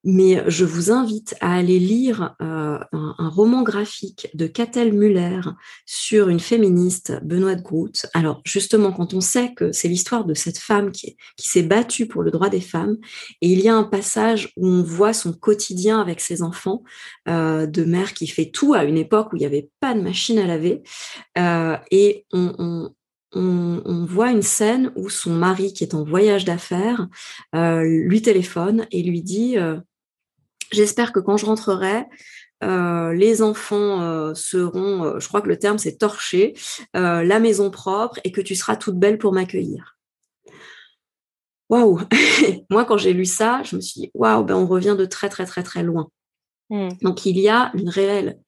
[0.05, 5.39] Mais je vous invite à aller lire euh, un, roman graphique de Catel Muller
[5.85, 8.05] sur une féministe, Benoît de Groot.
[8.13, 12.21] Alors justement, quand on sait que c'est l'histoire de cette femme qui, s'est battue pour
[12.21, 12.97] le droit des femmes,
[13.41, 16.83] et il y a un passage où on voit son quotidien avec ses enfants,
[17.29, 20.01] euh, de mère qui fait tout à une époque où il n'y avait pas de
[20.01, 20.83] machine à laver,
[21.37, 22.91] euh, et on,
[23.35, 27.07] on voit une scène où son mari, qui est en voyage d'affaires,
[27.53, 29.57] lui téléphone et lui dit
[30.73, 32.05] J'espère que quand je rentrerai,
[32.63, 36.55] euh, les enfants euh, seront, euh, je crois que le terme c'est torché,
[36.93, 39.97] la maison propre et que tu seras toute belle pour m'accueillir.
[41.69, 42.01] Waouh
[42.69, 45.29] Moi, quand j'ai lu ça, je me suis dit waouh, ben on revient de très
[45.29, 46.09] très très très loin.
[46.69, 46.89] Mmh.
[47.01, 48.39] Donc il y a une réelle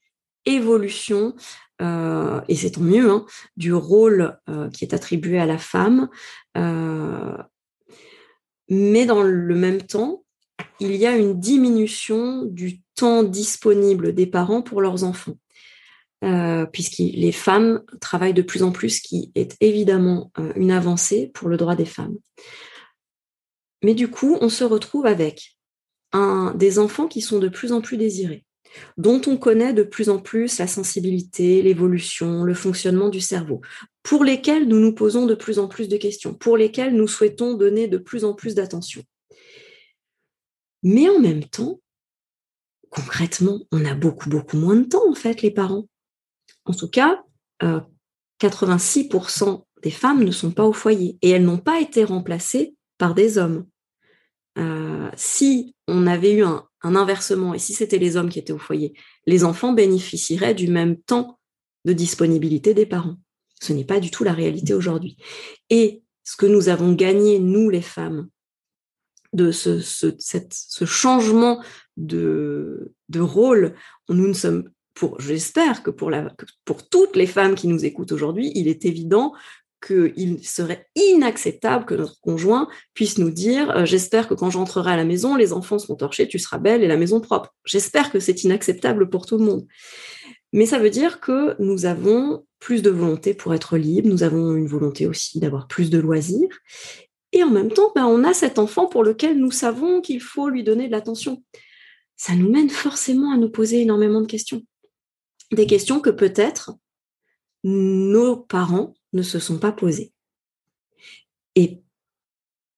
[0.46, 1.36] évolution
[1.82, 3.26] et c'est tant mieux hein,
[3.58, 4.40] du rôle
[4.74, 6.08] qui est attribué à la femme,
[8.70, 10.25] mais dans le même temps,
[10.80, 15.38] il y a une diminution du temps disponible des parents pour leurs enfants.
[16.24, 21.30] Euh, puisque les femmes travaillent de plus en plus, qui est évidemment euh, une avancée
[21.34, 22.16] pour le droit des femmes.
[23.84, 25.56] Mais du coup, on se retrouve avec
[26.56, 28.46] des enfants qui sont de plus en plus désirés,
[28.98, 33.60] dont on connaît de plus en plus la sensibilité, l'évolution, le fonctionnement du cerveau,
[34.02, 37.56] pour lesquels nous nous posons de plus en plus de questions, pour lesquels nous souhaitons
[37.56, 39.04] donner de plus en plus d'attention.
[40.86, 41.82] Mais en même temps,
[42.92, 45.88] concrètement, on a beaucoup, beaucoup moins de temps, en fait, les parents.
[46.66, 47.24] En tout cas,
[47.60, 52.76] 86% euh, des femmes ne sont pas au foyer et elles n'ont pas été remplacées
[53.00, 53.66] par des hommes.
[54.60, 58.54] Euh, si on avait eu un, un inversement et si c'était les hommes qui étaient
[58.54, 58.94] au foyer,
[59.26, 61.40] les enfants bénéficieraient du même temps
[61.86, 63.18] de disponibilité des parents.
[63.60, 65.18] Ce n'est pas du tout la réalité aujourd'hui.
[65.72, 68.30] Et ce que nous avons gagné, nous les femmes,
[69.36, 71.62] de ce, ce, changement
[71.98, 73.76] de, de, rôle,
[74.10, 76.34] nous ne sommes pour, j'espère que pour, la,
[76.64, 79.34] pour toutes les femmes qui nous écoutent aujourd'hui, il est évident
[79.86, 84.98] qu'il serait inacceptable que notre conjoint puisse nous dire euh, j'espère que quand j'entrerai à
[84.98, 87.54] la maison, les enfants seront torchés, tu seras belle et la maison propre.
[87.66, 89.68] J'espère que c'est inacceptable pour tout le monde.
[90.54, 94.56] Mais ça veut dire que nous avons plus de volonté pour être libre, nous avons
[94.56, 96.50] une volonté aussi d'avoir plus de loisirs.
[97.36, 100.48] Et en même temps, ben, on a cet enfant pour lequel nous savons qu'il faut
[100.48, 101.44] lui donner de l'attention.
[102.16, 104.64] Ça nous mène forcément à nous poser énormément de questions.
[105.52, 106.72] Des questions que peut-être
[107.66, 110.14] nos parents ne se sont pas posées.
[111.56, 111.82] Et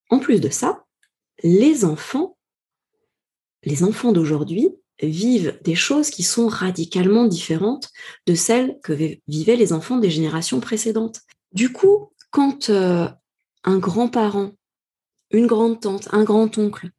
[0.10, 0.86] en plus de ça,
[1.44, 2.36] les enfants,
[3.62, 4.72] les enfants d'aujourd'hui
[5.04, 7.90] vivent des choses qui sont radicalement différentes
[8.26, 8.94] de celles que
[9.28, 11.22] vivaient les enfants des générations précédentes.
[11.52, 13.08] Du coup, quand euh,
[13.68, 14.54] un grand-parent,
[15.30, 16.90] une grande-tante, un grand-oncle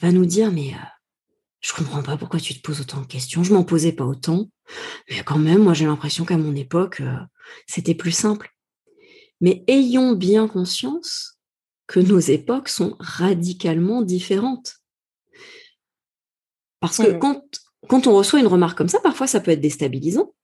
[0.00, 0.86] va nous dire mais euh,
[1.60, 4.50] je comprends pas pourquoi tu te poses autant de questions, je m'en posais pas autant,
[5.08, 7.16] mais quand même moi j'ai l'impression qu'à mon époque euh,
[7.66, 8.50] c'était plus simple.
[9.40, 11.38] Mais ayons bien conscience
[11.86, 14.76] que nos époques sont radicalement différentes.
[16.80, 17.42] Parce que quand,
[17.88, 20.34] quand on reçoit une remarque comme ça, parfois ça peut être déstabilisant.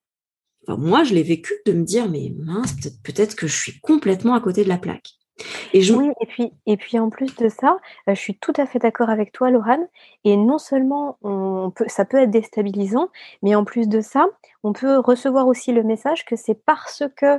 [0.68, 2.74] moi, je l'ai vécu de me dire, mais mince,
[3.04, 5.12] peut-être que je suis complètement à côté de la plaque.
[5.72, 7.78] Et Oui, et puis, et puis en plus de ça,
[8.08, 9.86] euh, je suis tout à fait d'accord avec toi, Laurane.
[10.24, 13.08] Et non seulement on peut, ça peut être déstabilisant,
[13.42, 14.26] mais en plus de ça,
[14.62, 17.38] on peut recevoir aussi le message que c'est parce que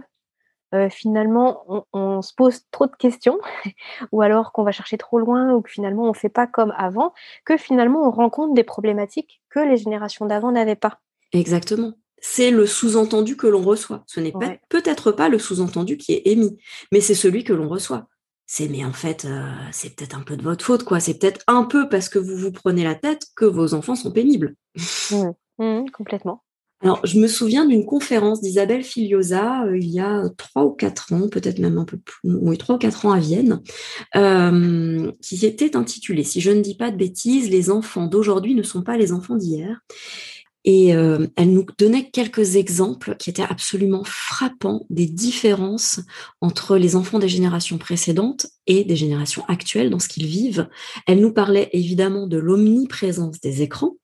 [0.90, 3.40] finalement on, se pose trop de questions,
[4.12, 6.74] ou alors qu'on va chercher trop loin, ou que finalement on ne fait pas comme
[6.78, 7.14] avant,
[7.46, 11.00] que finalement on rencontre des problématiques que les générations d'avant n'avaient pas.
[11.32, 11.94] Exactement.
[12.20, 14.04] C'est le sous-entendu que l'on reçoit.
[14.08, 14.34] Ce n'est
[14.70, 16.58] peut-être pas le sous-entendu qui est émis,
[16.92, 18.08] mais c'est celui que l'on reçoit.
[18.50, 21.02] C'est mais en fait euh, c'est peut-être un peu de votre faute quoi.
[21.02, 24.12] C'est peut-être un peu parce que vous vous prenez la tête que vos enfants sont
[24.12, 24.56] pénibles.
[25.10, 25.32] Mmh.
[25.60, 26.44] Mmh, complètement.
[26.82, 31.12] Alors je me souviens d'une conférence d'Isabelle Filiosa euh, il y a trois ou quatre
[31.12, 33.62] ans peut-être même un peu plus oui trois ou quatre ans à Vienne
[34.16, 38.62] euh, qui était intitulée si je ne dis pas de bêtises les enfants d'aujourd'hui ne
[38.62, 39.82] sont pas les enfants d'hier
[40.68, 46.02] et euh, elle nous donnait quelques exemples qui étaient absolument frappants des différences
[46.42, 50.68] entre les enfants des générations précédentes et des générations actuelles dans ce qu'ils vivent.
[51.06, 53.96] Elle nous parlait évidemment de l'omniprésence des écrans,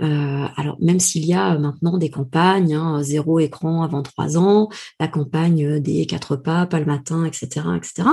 [0.00, 4.68] euh, alors même s'il y a maintenant des campagnes, hein, zéro écran avant trois ans,
[5.00, 8.08] la campagne des quatre pas, pas le matin, etc., etc.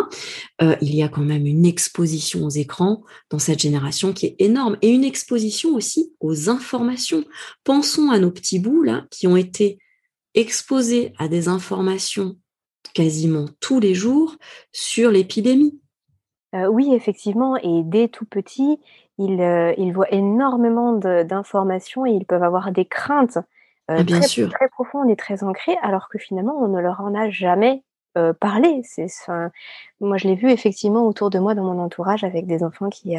[0.61, 4.35] Euh, il y a quand même une exposition aux écrans dans cette génération qui est
[4.39, 7.23] énorme et une exposition aussi aux informations.
[7.63, 9.77] Pensons à nos petits bouts là qui ont été
[10.33, 12.37] exposés à des informations
[12.93, 14.35] quasiment tous les jours
[14.71, 15.79] sur l'épidémie.
[16.55, 18.79] Euh, oui, effectivement, et dès tout petit,
[19.17, 23.37] ils, euh, ils voient énormément d'informations et ils peuvent avoir des craintes
[23.91, 24.49] euh, ah, bien très, sûr.
[24.49, 27.83] très profondes et très ancrées, alors que finalement, on ne leur en a jamais
[28.17, 28.81] euh, parlé.
[28.83, 29.07] C'est,
[30.01, 33.15] moi, je l'ai vu effectivement autour de moi dans mon entourage avec des enfants qui,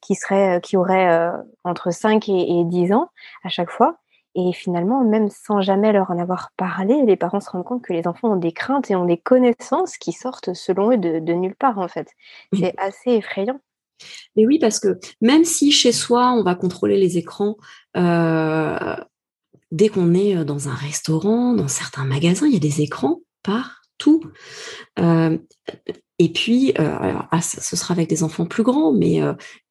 [0.00, 1.30] qui, seraient, qui auraient
[1.64, 3.10] entre 5 et, et 10 ans
[3.44, 3.98] à chaque fois.
[4.34, 7.92] Et finalement, même sans jamais leur en avoir parlé, les parents se rendent compte que
[7.92, 11.32] les enfants ont des craintes et ont des connaissances qui sortent, selon eux, de, de
[11.32, 12.08] nulle part, en fait.
[12.52, 13.58] C'est assez effrayant.
[14.36, 17.56] Mais oui, parce que même si chez soi, on va contrôler les écrans,
[17.96, 18.96] euh,
[19.70, 23.20] dès qu'on est euh, dans un restaurant, dans certains magasins, il y a des écrans
[23.42, 24.22] partout.
[24.98, 25.38] Euh,
[26.20, 29.20] et puis, ah, ce sera avec des enfants plus grands, mais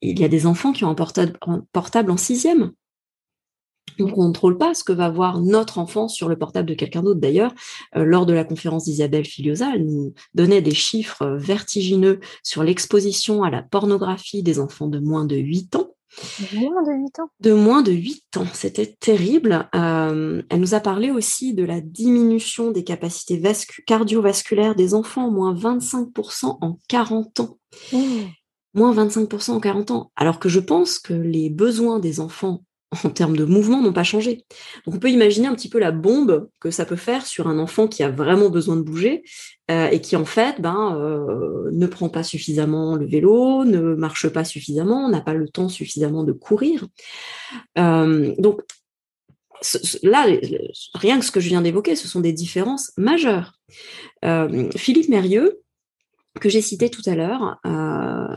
[0.00, 2.72] il y a des enfants qui ont un portable, un portable en sixième
[4.00, 7.02] on ne contrôle pas ce que va voir notre enfant sur le portable de quelqu'un
[7.02, 7.20] d'autre.
[7.20, 7.52] D'ailleurs,
[7.96, 12.62] euh, lors de la conférence d'Isabelle Filiosa, elle nous donnait des chiffres euh, vertigineux sur
[12.62, 15.94] l'exposition à la pornographie des enfants de moins de 8 ans.
[16.40, 19.68] De moins de 8 ans De moins de 8 ans, c'était terrible.
[19.74, 23.40] Euh, elle nous a parlé aussi de la diminution des capacités
[23.86, 27.58] cardiovasculaires des enfants, moins 25% en 40 ans.
[27.92, 27.98] Mmh.
[28.74, 30.12] Moins 25% en 40 ans.
[30.16, 32.62] Alors que je pense que les besoins des enfants
[33.04, 34.44] en termes de mouvement n'ont pas changé.
[34.86, 37.58] Donc on peut imaginer un petit peu la bombe que ça peut faire sur un
[37.58, 39.22] enfant qui a vraiment besoin de bouger
[39.70, 44.28] euh, et qui en fait ben, euh, ne prend pas suffisamment le vélo, ne marche
[44.28, 46.86] pas suffisamment, n'a pas le temps suffisamment de courir.
[47.78, 48.62] Euh, donc
[50.02, 50.26] là,
[50.94, 53.58] rien que ce que je viens d'évoquer, ce sont des différences majeures.
[54.76, 55.60] Philippe Mérieux,
[56.38, 58.36] que j'ai cité tout à l'heure, euh,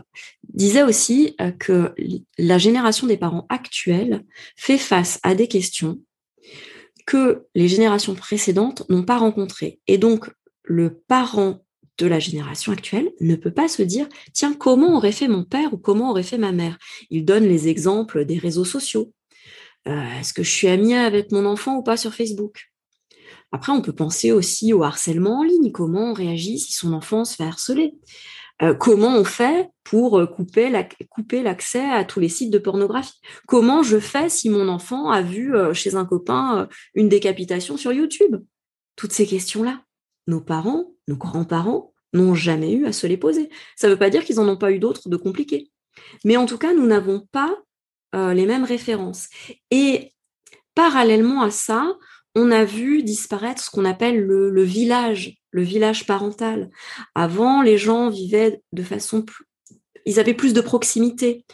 [0.52, 1.94] disait aussi euh, que
[2.38, 4.24] la génération des parents actuels
[4.56, 5.98] fait face à des questions
[7.06, 9.80] que les générations précédentes n'ont pas rencontrées.
[9.88, 10.30] Et donc,
[10.62, 11.64] le parent
[11.98, 15.72] de la génération actuelle ne peut pas se dire, tiens, comment aurait fait mon père
[15.72, 16.78] ou comment aurait fait ma mère?
[17.10, 19.12] Il donne les exemples des réseaux sociaux.
[19.88, 22.71] Euh, est-ce que je suis amie avec mon enfant ou pas sur Facebook?
[23.52, 25.70] Après, on peut penser aussi au harcèlement en ligne.
[25.70, 27.94] Comment on réagit si son enfant se fait harceler
[28.62, 33.20] euh, Comment on fait pour euh, couper l'accès à tous les sites de pornographie?
[33.46, 37.92] Comment je fais si mon enfant a vu euh, chez un copain une décapitation sur
[37.92, 38.36] YouTube?
[38.96, 39.82] Toutes ces questions-là,
[40.26, 43.50] nos parents, nos grands-parents n'ont jamais eu à se les poser.
[43.76, 45.70] Ça ne veut pas dire qu'ils n'en ont pas eu d'autres de compliqués.
[46.24, 47.54] Mais en tout cas, nous n'avons pas
[48.14, 49.28] les mêmes références.
[49.70, 50.12] Et
[50.74, 51.96] parallèlement à ça,
[52.34, 56.70] on a vu disparaître ce qu'on appelle le, village, le village parental.
[57.14, 59.44] Avant, les gens vivaient de façon plus...
[60.06, 61.44] Ils avaient plus de proximité.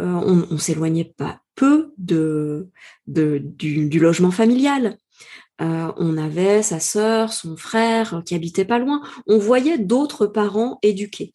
[0.00, 0.04] Euh,
[0.50, 2.68] on, s'éloignait pas peu de,
[3.06, 4.96] du, logement familial.
[5.60, 9.02] Euh, on avait sa sœur, son frère qui habitaient pas loin.
[9.26, 11.34] On voyait d'autres parents éduqués.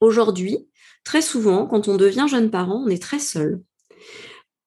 [0.00, 0.68] Aujourd'hui,
[1.04, 3.62] très souvent, quand on devient jeune parent, on est très seul.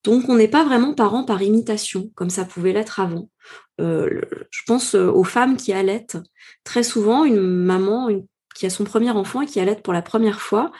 [0.05, 3.27] Donc, on n'est pas vraiment parent par imitation, comme ça pouvait l'être avant.
[3.81, 6.17] Euh, je pense euh, aux femmes qui allaitent.
[6.63, 8.09] Très souvent, une maman
[8.53, 10.71] qui a son premier enfant et qui allaite pour la première fois,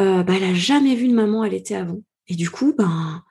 [0.00, 2.02] euh, bah, elle n'a jamais vu une maman allaiter avant.
[2.26, 3.22] Et du coup, ben,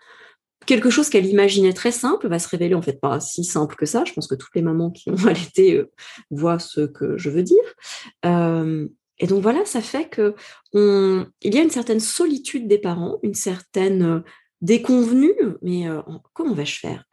[0.66, 3.86] quelque chose qu'elle imaginait très simple va se révéler en fait pas si simple que
[3.86, 4.06] ça.
[4.06, 5.84] Je pense que toutes les mamans qui ont allaité
[6.32, 7.76] voient ce que je veux dire.
[8.24, 10.34] et donc voilà, ça fait que
[10.74, 14.24] il y a une certaine solitude des parents, une certaine
[14.62, 16.02] déconvenu, mais euh,
[16.34, 17.06] comment vais-je faire?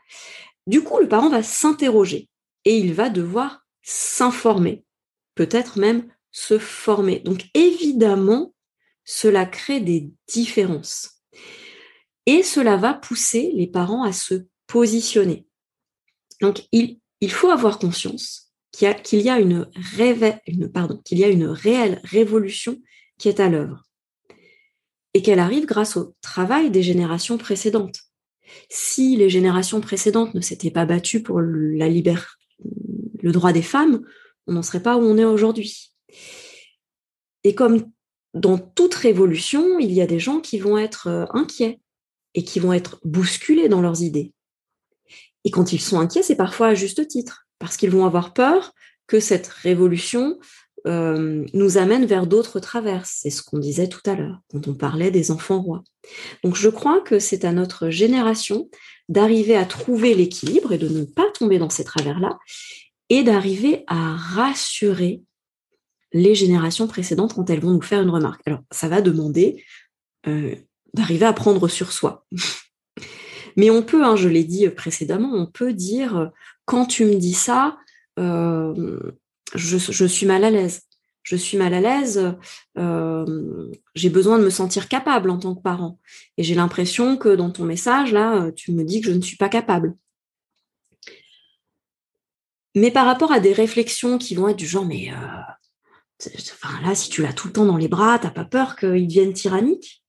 [0.66, 2.28] Du coup, le parent va s'interroger
[2.64, 4.84] et il va devoir s'informer.
[5.34, 7.20] peut-être même se former.
[7.20, 8.54] Donc évidemment,
[9.04, 11.22] cela crée des différences.
[12.26, 15.46] Et cela va pousser les parents à se positionner.
[16.40, 20.40] Donc il, faut avoir conscience qu'il y a une réelle
[22.04, 22.80] révolution
[23.18, 23.82] qui est à l'œuvre
[25.14, 28.00] et qu'elle arrive grâce au travail des générations précédentes.
[28.68, 32.26] Si les générations précédentes ne s'étaient pas battues pour la liberté,
[33.22, 34.02] le droit des femmes,
[34.46, 35.92] on n'en serait pas où on est aujourd'hui.
[37.44, 37.90] Et comme
[38.34, 41.80] dans toute révolution, il y a des gens qui vont être euh, inquiets
[42.34, 44.32] et qui vont être bousculés dans leurs idées.
[45.44, 48.72] Et quand ils sont inquiets, c'est parfois à juste titre, parce qu'ils vont avoir peur
[49.06, 50.38] que cette révolution
[50.86, 53.18] euh, nous amène vers d'autres traverses.
[53.22, 55.84] C'est ce qu'on disait tout à l'heure quand on parlait des enfants rois.
[56.42, 58.68] Donc je crois que c'est à notre génération
[59.08, 62.38] d'arriver à trouver l'équilibre et de ne pas tomber dans ces travers-là
[63.10, 65.22] et d'arriver à rassurer
[66.12, 68.42] les générations précédentes quand elles vont nous faire une remarque.
[68.46, 69.64] Alors ça va demander
[70.26, 70.54] euh,
[70.94, 72.26] d'arriver à prendre sur soi.
[73.56, 76.30] Mais on peut, hein, je l'ai dit précédemment, on peut dire
[76.64, 77.76] quand tu me dis ça,
[78.18, 79.12] euh,
[79.54, 80.82] je, suis mal à l'aise.
[81.22, 82.34] Je suis mal à l'aise,
[82.78, 86.00] euh, j'ai besoin de me sentir capable en tant que parent.
[86.36, 89.36] Et j'ai l'impression que dans ton message, là, tu me dis que je ne suis
[89.36, 89.94] pas capable.
[92.74, 96.28] Mais par rapport à des réflexions qui vont être du genre, mais euh,
[96.82, 99.34] là, si tu l'as tout le temps dans les bras, t'as pas peur qu'il devienne
[99.34, 100.02] tyrannique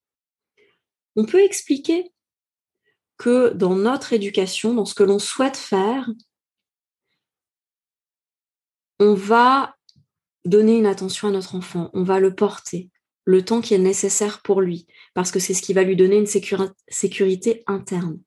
[1.15, 2.11] On peut expliquer
[3.17, 6.09] que dans notre éducation, dans ce que l'on souhaite faire,
[9.03, 9.75] on va
[10.45, 12.89] donner une attention à notre enfant, on va le porter
[13.25, 16.17] le temps qui est nécessaire pour lui, parce que c'est ce qui va lui donner
[16.17, 16.27] une
[16.89, 18.19] sécurité interne.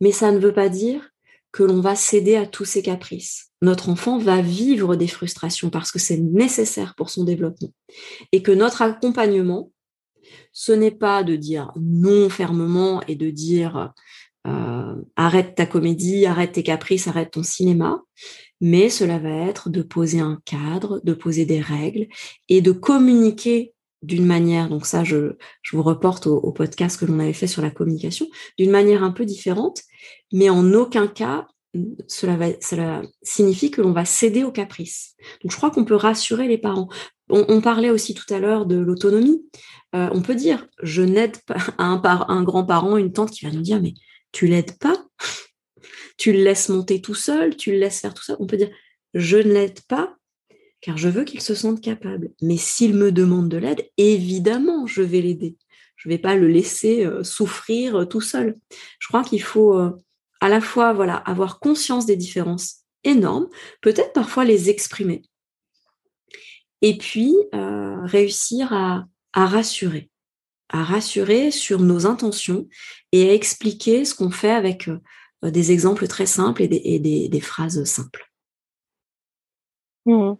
[0.00, 1.10] Mais ça ne veut pas dire
[1.52, 3.50] que l'on va céder à tous ses caprices.
[3.62, 7.72] Notre enfant va vivre des frustrations parce que c'est nécessaire pour son développement.
[8.32, 9.70] Et que notre accompagnement,
[10.52, 13.92] ce n'est pas de dire non fermement et de dire
[14.46, 18.02] euh, arrête ta comédie, arrête tes caprices, arrête ton cinéma,
[18.60, 22.06] mais cela va être de poser un cadre, de poser des règles
[22.48, 25.36] et de communiquer d'une manière, donc ça je,
[25.72, 28.26] vous reporte au, podcast que l'on avait fait sur la communication,
[28.58, 29.82] d'une manière un peu différente,
[30.32, 31.46] mais en aucun cas
[32.06, 35.16] cela, signifie que l'on va céder aux caprices.
[35.42, 36.88] Donc je crois qu'on peut rassurer les parents.
[37.28, 39.42] On, parlait aussi tout à l'heure de l'autonomie.
[39.96, 43.62] Euh, on peut dire, je n'aide pas un, un grand-parent, une tante qui va nous
[43.62, 43.94] dire, mais
[44.30, 44.96] tu l'aides pas?
[46.16, 48.36] Tu le laisses monter tout seul, tu le laisses faire tout ça.
[48.40, 48.70] On peut dire,
[49.14, 50.16] je ne l'aide pas
[50.84, 52.32] car je veux qu'il se sente capable.
[52.42, 55.56] Mais s'il me demande de l'aide, évidemment, je vais l'aider.
[55.96, 58.58] Je ne vais pas le laisser euh, souffrir euh, tout seul.
[58.98, 59.92] Je crois qu'il faut euh,
[60.42, 63.48] à la fois voilà, avoir conscience des différences énormes,
[63.80, 65.22] peut-être parfois les exprimer,
[66.82, 70.10] et puis réussir à, à rassurer,
[70.68, 72.66] à rassurer sur nos intentions
[73.12, 74.88] et à expliquer ce qu'on fait avec
[75.50, 78.30] des exemples très simples et des, phrases simples.
[80.06, 80.34] Mmh.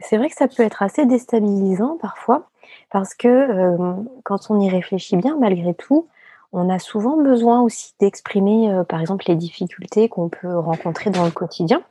[0.00, 2.50] c'est vrai que ça peut être assez déstabilisant parfois,
[2.90, 3.86] parce que
[4.24, 6.08] quand on y réfléchit bien, malgré tout,
[6.52, 11.24] on a souvent besoin aussi d'exprimer, euh, par exemple, les difficultés qu'on peut rencontrer dans
[11.24, 11.82] le quotidien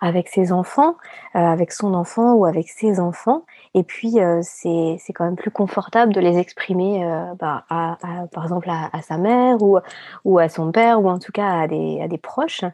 [0.00, 0.96] avec ses enfants,
[1.34, 3.44] euh, avec son enfant ou avec ses enfants.
[3.74, 7.98] Et puis, euh, c'est quand même plus confortable de les exprimer, euh, bah, à,
[8.32, 9.78] par exemple, à, sa mère ou,
[10.24, 12.64] ou à son père ou en tout cas à des, à des proches.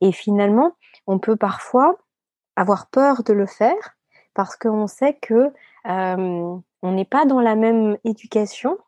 [0.00, 0.72] Et finalement,
[1.06, 1.96] on peut parfois
[2.56, 3.96] avoir peur de le faire
[4.34, 5.52] parce qu'on sait que
[5.84, 8.78] on n'est pas dans la même éducation.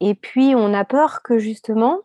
[0.00, 2.00] Et puis, on a peur que justement,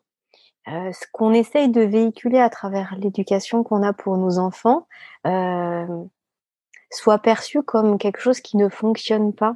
[0.67, 4.87] euh, ce qu'on essaye de véhiculer à travers l'éducation qu'on a pour nos enfants
[5.25, 5.85] euh,
[6.91, 9.55] soit perçu comme quelque chose qui ne fonctionne pas.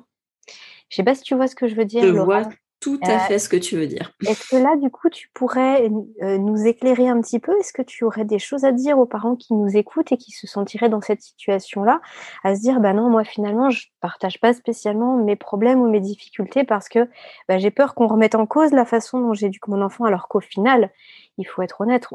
[0.90, 2.04] Je sais pas si tu vois ce que je veux dire.
[2.04, 2.44] Je vois
[2.86, 4.12] tout à euh, fait ce que tu veux dire.
[4.28, 5.90] Est-ce que là, du coup, tu pourrais
[6.22, 7.52] nous éclairer un petit peu?
[7.60, 10.32] Est-ce que tu aurais des choses à dire aux parents qui nous écoutent et qui
[10.32, 12.00] se sentiraient dans cette situation-là,
[12.44, 16.00] à se dire, bah non, moi finalement, je partage pas spécialement mes problèmes ou mes
[16.00, 17.10] difficultés parce que
[17.50, 20.42] bah, j'ai peur qu'on remette en cause la façon dont j'éduque mon enfant, alors qu'au
[20.42, 20.92] final,
[21.40, 22.08] il faut être honnête,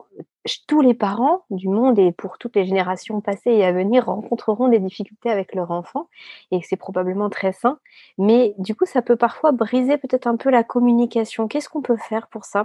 [0.66, 4.68] tous les parents du monde et pour toutes les générations passées et à venir rencontreront
[4.68, 6.08] des difficultés avec leur enfant
[6.50, 7.78] et c'est probablement très sain.
[8.18, 11.48] Mais du coup, ça peut parfois briser peut-être un peu la communication.
[11.48, 12.64] Qu'est-ce qu'on peut faire pour ça?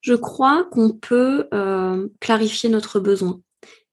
[0.00, 3.40] Je crois qu'on peut euh, clarifier notre besoin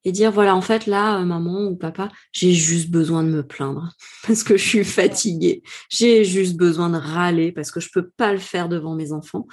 [0.06, 3.46] et dire voilà en fait là euh, maman ou papa j'ai juste besoin de me
[3.46, 3.90] plaindre
[4.28, 5.64] parce que je suis fatiguée.
[5.90, 9.48] J'ai juste besoin de râler parce que je peux pas le faire devant mes enfants.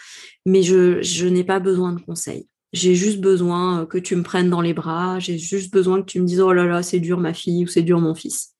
[0.46, 4.50] Mais je, je n'ai pas besoin de conseils j'ai juste besoin que tu me prennes
[4.50, 7.20] dans les bras, j'ai juste besoin que tu me dises oh là là, c'est dur
[7.20, 8.54] ma fille ou c'est dur mon fils.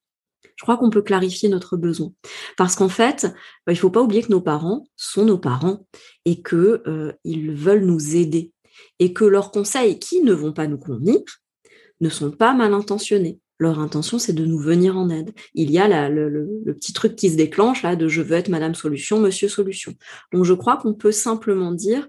[0.55, 2.13] Je crois qu'on peut clarifier notre besoin.
[2.55, 3.25] Parce qu'en fait,
[3.67, 5.85] bah, il ne faut pas oublier que nos parents sont nos parents
[6.23, 8.53] et qu'ils euh, veulent nous aider.
[8.99, 11.19] Et que leurs conseils qui ne vont pas nous convenir
[11.99, 13.39] ne sont pas mal intentionnés.
[13.59, 15.33] Leur intention, c'est de nous venir en aide.
[15.55, 18.49] Il y a le, le, petit truc qui se déclenche là de je veux être
[18.49, 19.93] Madame Solution, Monsieur Solution.
[20.31, 22.07] Donc je crois qu'on peut simplement dire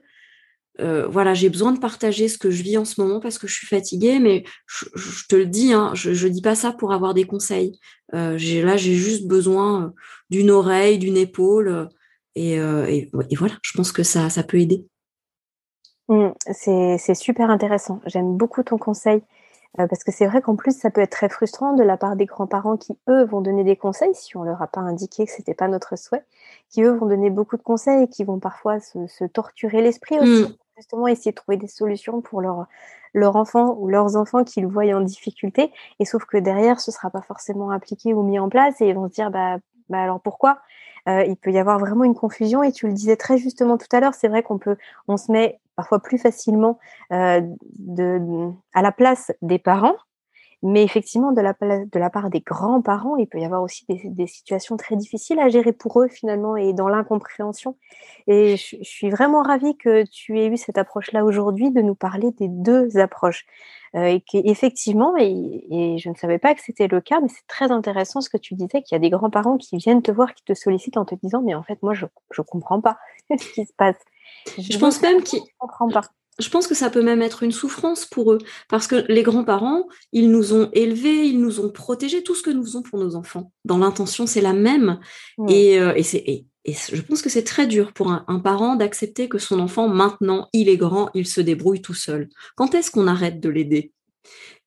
[0.81, 3.47] euh, voilà, j'ai besoin de partager ce que je vis en ce moment parce que
[3.47, 6.93] je suis fatiguée, mais je, te le dis, hein, je ne dis pas ça pour
[6.93, 7.79] avoir des conseils.
[8.14, 9.89] Euh, là, j'ai juste besoin euh,
[10.31, 11.89] d'une oreille, d'une épaule,
[12.35, 12.59] et,
[13.39, 14.87] voilà, je pense que ça, ça peut aider.
[16.09, 18.01] Mmh, c'est super intéressant.
[18.05, 19.22] J'aime beaucoup ton conseil.
[19.79, 22.27] parce que c'est vrai qu'en plus, ça peut être très frustrant de la part des
[22.27, 25.55] grands-parents qui, eux, vont donner des conseils, si on leur a pas indiqué que c'était
[25.55, 26.24] pas notre souhait,
[26.68, 30.43] qui, eux, vont donner beaucoup de conseils et qui vont parfois se, torturer l'esprit aussi.
[30.43, 32.66] Mmh justement essayer de trouver des solutions pour leur,
[33.14, 35.72] leur enfant ou leurs enfants qu'ils voient en difficulté.
[36.01, 38.89] Et sauf que derrière, ce ne sera pas forcément appliqué ou mis en place et
[38.89, 39.59] ils vont se dire, bah,
[39.89, 40.59] bah alors pourquoi?
[41.09, 43.87] Euh, Il peut y avoir vraiment une confusion et tu le disais très justement tout
[43.93, 44.77] à l'heure, c'est vrai qu'on peut,
[45.09, 46.79] on se met parfois plus facilement
[47.12, 47.41] euh,
[47.79, 48.20] de,
[48.74, 49.95] à la place des parents
[50.62, 54.26] mais effectivement, de la, de la part des grands-parents, il peut y avoir aussi des,
[54.26, 57.76] situations très difficiles à gérer pour eux finalement et dans l'incompréhension.
[58.26, 62.30] Et je, suis vraiment ravie que tu aies eu cette approche-là aujourd'hui de nous parler
[62.32, 63.44] des deux approches.
[63.94, 67.46] Euh, et qu'effectivement, et, et je ne savais pas que c'était le cas, mais c'est
[67.46, 70.34] très intéressant ce que tu disais, qu'il y a des grands-parents qui viennent te voir,
[70.34, 72.98] qui te sollicitent en te disant, mais en fait, moi, je ne comprends pas
[73.30, 73.96] ce qui se passe.
[74.59, 75.42] Je, je pense même qu'ils...
[75.59, 76.02] comprends pas
[76.39, 79.87] je pense que ça peut même être une souffrance pour eux, parce que les grands-parents,
[80.12, 83.16] ils nous ont élevés, ils nous ont protégés, tout ce que nous faisons pour nos
[83.16, 83.53] enfants.
[83.64, 84.99] Dans l'intention, c'est la même.
[85.49, 89.39] Et, euh, et, et, je pense que c'est très dur pour un, parent d'accepter que
[89.39, 92.28] son enfant, maintenant, il est grand, il se débrouille tout seul.
[92.57, 93.93] Quand est-ce qu'on arrête de l'aider?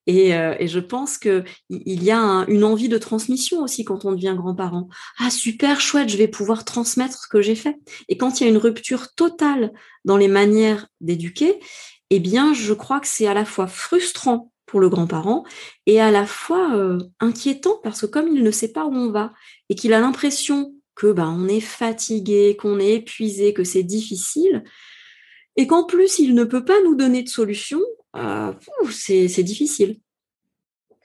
[0.08, 4.34] Euh, et, je pense qu'il y a une envie de transmission aussi quand on devient
[4.36, 4.88] grand-parent.
[5.18, 7.76] Ah super, chouette, je vais pouvoir transmettre ce que j'ai fait.
[8.08, 9.72] Et quand il y a une rupture totale
[10.04, 11.60] dans les manières d'éduquer,
[12.10, 15.44] eh bien, je crois que c'est à la fois frustrant pour le grand-parent
[15.86, 19.10] et à la fois euh, inquiétant parce que comme il ne sait pas où on
[19.10, 19.32] va
[19.68, 24.62] et qu'il a l'impression que ben, on est fatigué, qu'on est épuisé, que c'est difficile,
[25.56, 27.80] et qu'en plus il ne peut pas nous donner de solution,
[28.16, 28.52] euh,
[28.90, 30.00] c'est difficile.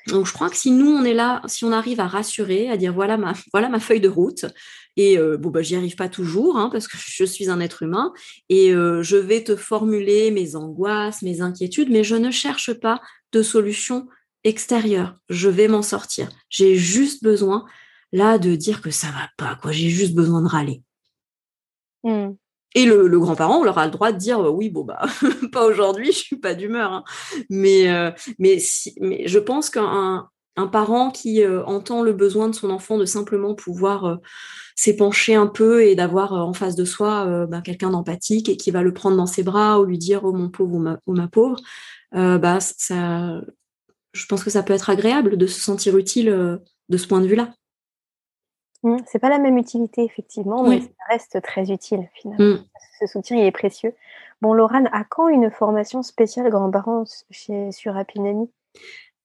[0.07, 2.77] Donc je crois que si nous on est là, si on arrive à rassurer, à
[2.77, 4.45] dire voilà ma voilà ma feuille de route
[4.97, 7.83] et euh, bon bah j'y arrive pas toujours hein, parce que je suis un être
[7.83, 8.13] humain
[8.49, 13.01] et euh, je vais te formuler mes angoisses, mes inquiétudes, mais je ne cherche pas
[13.31, 14.07] de solution
[14.43, 15.17] extérieure.
[15.29, 16.29] Je vais m'en sortir.
[16.49, 17.65] J'ai juste besoin
[18.11, 19.71] là de dire que ça va pas quoi.
[19.71, 20.83] J'ai juste besoin de râler.
[22.03, 22.35] Mmh.
[22.75, 25.01] Et le, grand-parent, on leur a le droit de dire euh, oui, bon bah
[25.53, 26.91] pas aujourd'hui, je suis pas d'humeur.
[26.91, 27.03] Hein.
[27.49, 32.69] Mais euh, mais je pense qu'un un parent qui euh, entend le besoin de son
[32.69, 34.19] enfant de simplement pouvoir
[34.75, 38.81] s'épancher un peu et d'avoir en face de soi bah, quelqu'un d'empathique et qui va
[38.81, 41.57] le prendre dans ses bras ou lui dire oh mon pauvre ou ma, pauvre,
[42.11, 43.41] bah ça,
[44.13, 46.59] je pense que ça peut être agréable de se sentir utile
[46.89, 47.53] de ce point de vue-là.
[48.85, 52.57] Mmh, c'est pas la même utilité, effectivement, mais ça reste très utile, finalement.
[52.57, 52.65] Mmh.
[52.99, 53.95] Ce soutien, il est précieux.
[54.41, 58.47] Bon, Laurane, à quand une formation spéciale grands-parents chez, sur Apinani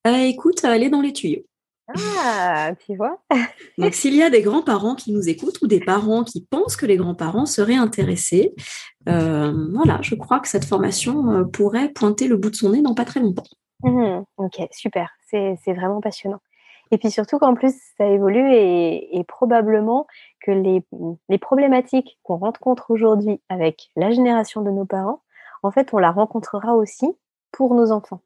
[0.07, 1.43] euh, Écoute, elle est dans les tuyaux.
[1.95, 3.21] Ah, tu vois
[3.79, 6.87] Donc, s'il y a des grands-parents qui nous écoutent ou des parents qui pensent que
[6.87, 8.55] les grands-parents seraient intéressés,
[9.11, 12.81] euh, voilà, je crois que cette formation euh, pourrait pointer le bout de son nez
[12.81, 13.45] dans pas très longtemps.
[13.83, 15.11] Mmh, ok, super.
[15.29, 16.41] C'est vraiment passionnant.
[16.91, 20.07] Et puis surtout qu'en plus, ça évolue et, probablement
[20.45, 20.85] que les,
[21.29, 25.23] les problématiques qu'on rencontre aujourd'hui avec la génération de nos parents,
[25.63, 27.07] en fait, on la rencontrera aussi
[27.53, 28.21] pour nos enfants.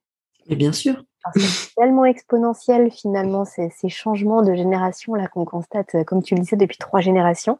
[0.49, 1.03] Mais bien sûr.
[1.37, 6.41] C'est tellement exponentiel finalement ces, ces changements de génération là qu'on constate, comme tu le
[6.41, 7.59] disais, depuis trois générations,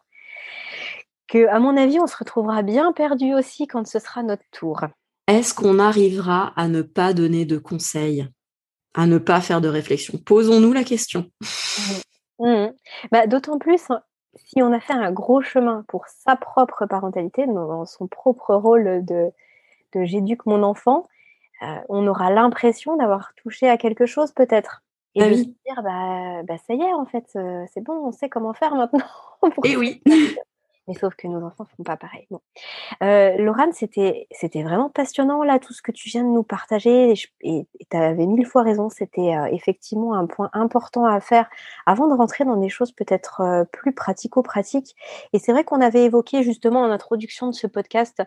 [1.29, 4.83] que à mon avis, on se retrouvera bien perdu aussi quand ce sera notre tour.
[5.27, 8.29] Est-ce qu'on arrivera à ne pas donner de conseils?
[8.95, 11.31] À ne pas faire de réflexion Posons-nous la question.
[12.39, 12.47] Mmh.
[12.47, 12.73] Mmh.
[13.13, 14.03] Bah, D'autant plus hein,
[14.37, 19.05] si on a fait un gros chemin pour sa propre parentalité, dans son propre rôle
[19.05, 19.31] de,
[19.95, 21.07] de j'éduque mon enfant,
[21.63, 24.83] euh, on aura l'impression d'avoir touché à quelque chose peut-être.
[25.15, 27.93] Et ah de se dire, bah, bah, ça y est, en fait, euh, c'est bon,
[27.93, 29.07] on sait comment faire maintenant.
[29.65, 30.03] Et eh oui.
[30.87, 32.27] Mais sauf que nos enfants font pas pareil.
[32.31, 32.41] Bon.
[33.03, 37.15] Euh, c'était, vraiment passionnant là, tout ce que tu viens de nous partager.
[37.41, 41.49] Et tu avais mille fois raison, c'était euh, effectivement un point important à faire
[41.87, 44.95] avant de rentrer dans des choses peut-être euh, plus pratico-pratiques.
[45.33, 48.23] Et c'est vrai qu'on avait évoqué justement en introduction de ce podcast,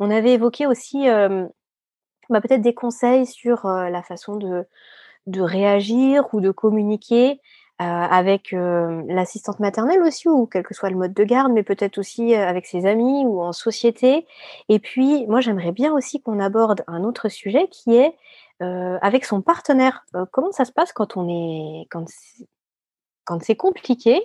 [0.00, 6.50] on avait évoqué aussi bah, peut-être des conseils sur la façon de réagir ou de
[6.50, 7.40] communiquer
[7.82, 12.34] avec l'assistante maternelle aussi, ou quel que soit le mode de garde, mais peut-être aussi
[12.34, 14.26] avec ses amis ou en société.
[14.68, 18.16] Et puis, moi, j'aimerais bien aussi qu'on aborde un autre sujet qui est
[18.60, 20.04] avec son partenaire.
[20.30, 22.06] comment ça se passe quand on est, quand
[23.24, 24.20] quand c'est compliqué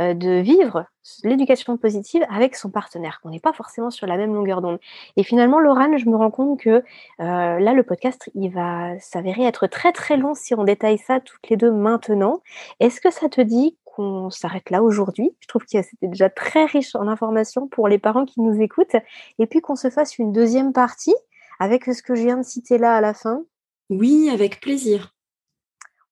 [0.00, 0.86] euh, de vivre
[1.22, 4.78] l'éducation positive avec son partenaire, qu'on n'est pas forcément sur la même longueur d'onde.
[5.16, 6.82] Et finalement, Laurent, je me rends compte que euh,
[7.18, 11.48] là, le podcast, il va s'avérer être très très long si on détaille ça toutes
[11.50, 12.42] les deux maintenant.
[12.80, 15.36] Est-ce que ça te dit qu'on s'arrête là aujourd'hui?
[15.40, 18.96] Je trouve que c'était déjà très riche en informations pour les parents qui nous écoutent,
[19.38, 21.14] et puis qu'on se fasse une deuxième partie
[21.60, 23.42] avec ce que je viens de citer là à la fin?
[23.90, 25.13] Oui, avec plaisir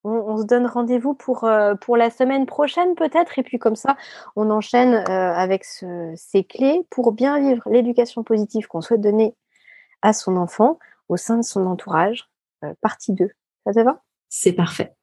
[0.04, 3.38] on, se donne rendez-vous pour, euh, pour la semaine prochaine peut-être.
[3.38, 3.96] Et puis comme ça,
[4.36, 9.34] on enchaîne euh, avec ces clés pour bien vivre l'éducation positive qu'on souhaite donner
[10.02, 10.78] à son enfant
[11.08, 12.28] au sein de son entourage.
[12.64, 13.30] Euh, partie 2.
[13.66, 14.02] Ça te va?
[14.28, 14.94] C'est parfait.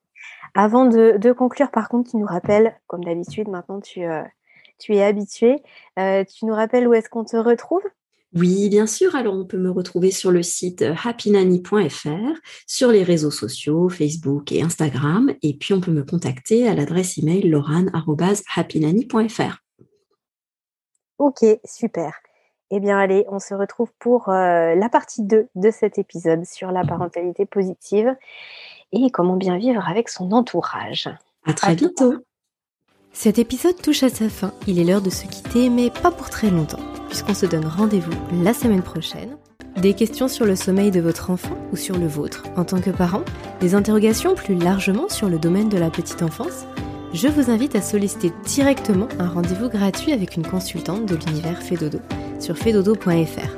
[0.56, 4.02] Avant de, conclure, par contre, tu nous rappelles, comme d'habitude, maintenant tu,
[4.80, 5.62] tu es habitué,
[5.96, 7.84] tu nous rappelles où est-ce qu'on te retrouve?
[8.36, 9.16] Oui, bien sûr.
[9.16, 14.52] Alors, on peut me retrouver sur le site euh, happynanny.fr, sur les réseaux sociaux, Facebook
[14.52, 15.34] et Instagram.
[15.42, 19.64] Et puis, on peut me contacter à l'adresse email loran.happynanny.fr.
[21.18, 22.14] Ok, super.
[22.72, 26.72] Eh bien, allez, on se retrouve pour euh, la partie 2 de cet épisode sur
[26.72, 28.16] la parentalité positive
[28.92, 31.10] et comment bien vivre avec son entourage.
[31.46, 32.14] À très bientôt.
[33.12, 34.54] Cet épisode touche à sa fin.
[34.68, 36.78] Il est l'heure de se quitter, mais pas pour très longtemps
[37.10, 39.36] puisqu'on se donne rendez-vous la semaine prochaine.
[39.78, 42.90] Des questions sur le sommeil de votre enfant ou sur le vôtre en tant que
[42.90, 43.24] parent,
[43.60, 46.66] des interrogations plus largement sur le domaine de la petite enfance,
[47.14, 52.00] je vous invite à solliciter directement un rendez-vous gratuit avec une consultante de l'univers Fedodo
[52.40, 53.58] sur fedodo.fr.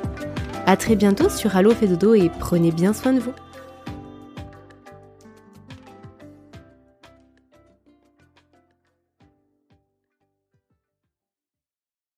[0.66, 3.32] A très bientôt sur Allo Fedodo et prenez bien soin de vous.